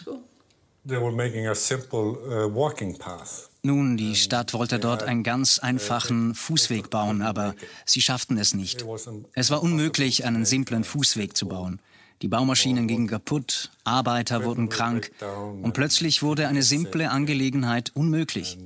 [0.84, 3.48] They were making a simple uh, walking path.
[3.62, 7.54] Nun, die Stadt wollte dort einen ganz einfachen Fußweg bauen, aber
[7.86, 8.84] sie schafften es nicht.
[9.34, 11.78] Es war unmöglich, einen simplen Fußweg zu bauen.
[12.22, 15.10] Die Baumaschinen gingen kaputt, Arbeiter wurden krank
[15.62, 18.58] und plötzlich wurde eine simple Angelegenheit unmöglich.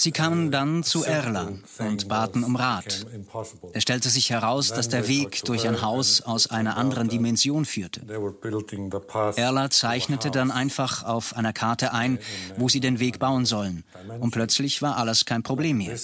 [0.00, 3.04] Sie kamen dann zu Erla und baten um Rat.
[3.72, 8.02] Es stellte sich heraus, dass der Weg durch ein Haus aus einer anderen Dimension führte.
[9.36, 12.18] Erla zeichnete dann einfach auf einer Karte ein,
[12.56, 13.82] wo sie den Weg bauen sollen.
[14.20, 15.96] Und plötzlich war alles kein Problem mehr.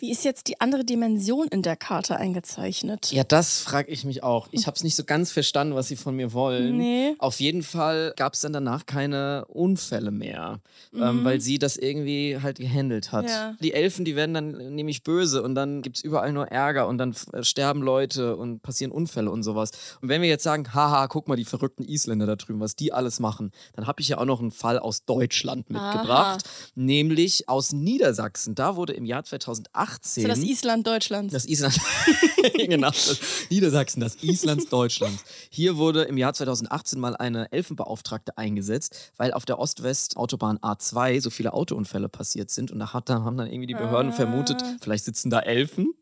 [0.00, 3.12] Wie ist jetzt die andere Dimension in der Karte eingezeichnet?
[3.12, 4.48] Ja, das frage ich mich auch.
[4.50, 6.76] Ich habe es nicht so ganz verstanden, was sie von mir wollen.
[6.76, 7.14] Nee.
[7.18, 10.60] Auf jeden Fall gab es dann danach keine Unfälle mehr,
[10.92, 11.24] ähm, Mhm.
[11.24, 13.28] weil sie das irgendwie halt gehandelt hat.
[13.28, 13.56] Ja.
[13.60, 16.88] Die Elfen, die werden dann äh, nämlich böse und dann gibt es überall nur Ärger
[16.88, 19.70] und dann äh, sterben Leute und passieren Unfälle und sowas.
[20.00, 22.92] Und wenn wir jetzt sagen, haha, guck mal, die verrückten Isländer da drüben, was die
[22.92, 27.72] alles machen, dann habe ich ja auch noch einen Fall aus Deutschland mitgebracht, nämlich aus
[27.72, 28.54] Niedersachsen.
[28.54, 31.32] Da wurde im Jahr 2018 So das Island Deutschlands.
[31.32, 31.78] das Island,
[32.54, 35.24] genau, das Niedersachsen, das Islands Deutschlands.
[35.50, 41.30] Hier wurde im Jahr 2018 mal eine Elfenbeauftragte eingesetzt, weil auf der Ost-West-Autobahn A2 so
[41.30, 42.69] viele Autounfälle passiert sind.
[42.72, 45.92] Und da hat, dann- haben dann irgendwie die Behörden vermutet, vielleicht sitzen da Elfen.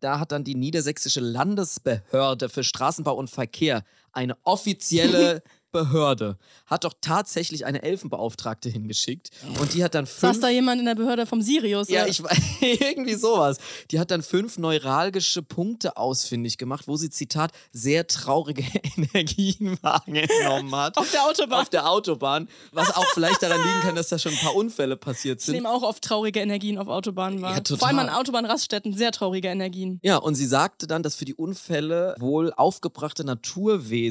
[0.00, 3.84] Da hat dann die niedersächsische Landesbehörde für Straßenbau und Verkehr
[4.16, 5.42] eine offizielle
[5.76, 9.30] Behörde hat doch tatsächlich eine Elfenbeauftragte hingeschickt
[9.60, 10.34] und die hat dann fünf...
[10.34, 11.90] Saß da jemand in der Behörde vom Sirius?
[11.90, 12.08] Ja, oder?
[12.08, 12.38] ich weiß,
[12.80, 13.58] irgendwie sowas.
[13.90, 18.64] Die hat dann fünf neuralgische Punkte ausfindig gemacht, wo sie, Zitat, sehr traurige
[18.96, 20.96] Energien wahrgenommen hat.
[20.96, 21.60] Auf der Autobahn.
[21.60, 22.48] Auf der Autobahn.
[22.72, 25.56] Was auch vielleicht daran liegen kann, dass da schon ein paar Unfälle passiert Ich sind.
[25.56, 27.54] nehme auch oft traurige Energien auf Autobahnen wahr.
[27.54, 27.78] Ja, total.
[27.78, 30.00] Vor allem an Autobahnraststätten, sehr traurige Energien.
[30.02, 34.05] Ja, und sie sagte dann, dass für die Unfälle wohl aufgebrachte Naturwesen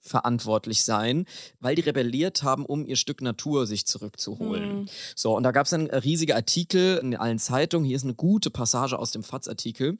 [0.00, 1.26] verantwortlich seien,
[1.60, 4.70] weil die rebelliert haben, um ihr Stück Natur sich zurückzuholen.
[4.70, 4.88] Hm.
[5.14, 7.86] So, und da gab es dann riesige Artikel in allen Zeitungen.
[7.86, 9.98] Hier ist eine gute Passage aus dem FATS-Artikel.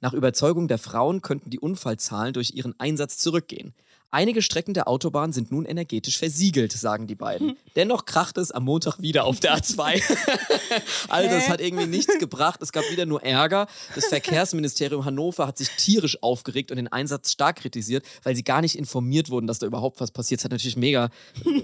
[0.00, 3.74] Nach Überzeugung der Frauen könnten die Unfallzahlen durch ihren Einsatz zurückgehen.
[4.10, 7.56] Einige Strecken der Autobahn sind nun energetisch versiegelt, sagen die beiden.
[7.76, 10.02] Dennoch kracht es am Montag wieder auf der A2.
[11.08, 12.62] also es hat irgendwie nichts gebracht.
[12.62, 13.66] Es gab wieder nur Ärger.
[13.94, 18.62] Das Verkehrsministerium Hannover hat sich tierisch aufgeregt und den Einsatz stark kritisiert, weil sie gar
[18.62, 20.40] nicht informiert wurden, dass da überhaupt was passiert.
[20.40, 21.10] Es hat natürlich mega,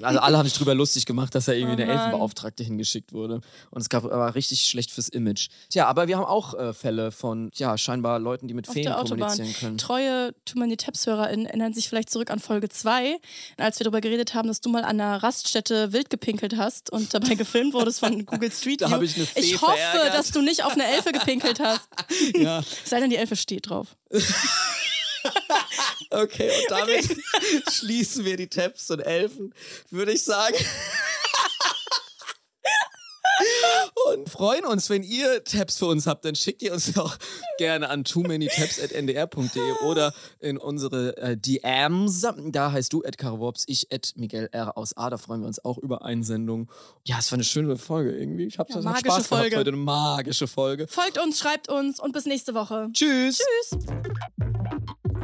[0.03, 1.93] also alle haben sich drüber lustig gemacht, dass da irgendwie Oh eine.
[1.93, 3.41] Elfenbeauftragte hingeschickt wurde.
[3.71, 5.49] Und es gab aber richtig schlecht fürs Image.
[5.71, 8.93] Tja, aber wir haben auch äh, Fälle von, ja, scheinbar Leuten, die mit Auf Feen
[8.93, 9.79] kommunizieren können.
[9.79, 13.19] Treue Too Many Taps-HörerInnen erinnern sich vielleicht zurück an Folge 2,
[13.57, 17.15] als wir darüber geredet haben, dass du mal an einer Raststätte wild gepinkelt hast und
[17.15, 18.95] dabei gefilmt wurdest von Google Street Da View.
[18.97, 20.15] hab ich eine Fee ich hoffe, verärgert.
[20.15, 21.89] dass du nicht auf eine Elfe gepinkelt hast.
[22.37, 22.63] Ja.
[22.85, 23.89] Sei denn, die Elfe steht drauf.
[26.11, 27.17] Okay, und damit
[27.73, 29.55] schließen wir die Tabs und Elfen,
[29.91, 30.55] würde ich sagen.
[34.15, 37.17] Und freuen uns, wenn ihr Tabs für uns habt, dann schickt ihr uns doch
[37.59, 42.27] gerne an too many tabs@ndr.de oder in unsere äh, DMs.
[42.47, 45.11] Da heißt du at Karawops, ich at Miguel R aus A.
[45.11, 46.69] Da freuen wir uns auch über Einsendungen.
[47.05, 48.45] Ja, es war eine schöne Folge irgendwie.
[48.47, 49.57] Ich habe Ja, magische Spaß gehabt Folge.
[49.57, 50.87] heute, eine magische Folge.
[50.89, 52.89] Folgt uns, schreibt uns und bis nächste Woche.
[52.93, 53.39] Tschüss.
[53.71, 53.79] Tschüss.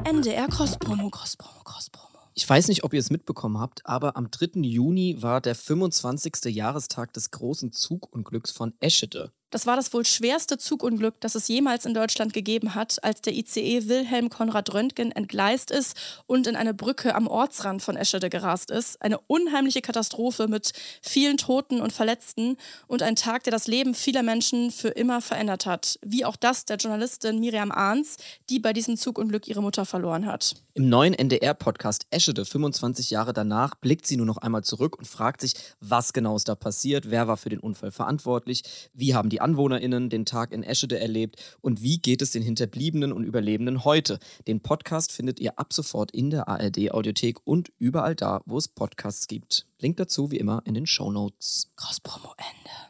[0.04, 2.09] NDR Cross-Promo, Cross-Promo, Cross-Promo.
[2.40, 4.60] Ich weiß nicht, ob ihr es mitbekommen habt, aber am 3.
[4.62, 6.46] Juni war der 25.
[6.46, 9.30] Jahrestag des großen Zugunglücks von Eschede.
[9.50, 13.34] Das war das wohl schwerste Zugunglück, das es jemals in Deutschland gegeben hat, als der
[13.34, 15.96] ICE Wilhelm Konrad Röntgen entgleist ist
[16.26, 19.02] und in eine Brücke am Ortsrand von Eschede gerast ist.
[19.02, 20.72] Eine unheimliche Katastrophe mit
[21.02, 25.66] vielen Toten und Verletzten und ein Tag, der das Leben vieler Menschen für immer verändert
[25.66, 25.98] hat.
[26.02, 30.54] Wie auch das der Journalistin Miriam Ahns, die bei diesem Zugunglück ihre Mutter verloren hat.
[30.74, 35.40] Im neuen NDR-Podcast Eschede, 25 Jahre danach, blickt sie nur noch einmal zurück und fragt
[35.40, 38.62] sich, was genau ist da passiert, wer war für den Unfall verantwortlich,
[38.94, 43.12] wie haben die AnwohnerInnen den Tag in Eschede erlebt und wie geht es den Hinterbliebenen
[43.12, 44.18] und Überlebenden heute.
[44.46, 49.26] Den Podcast findet ihr ab sofort in der ARD-Audiothek und überall da, wo es Podcasts
[49.26, 49.66] gibt.
[49.78, 51.70] Link dazu wie immer in den Shownotes.
[51.76, 52.89] Cross-Promo Ende.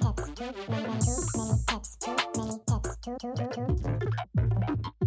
[3.01, 5.00] ちょっと。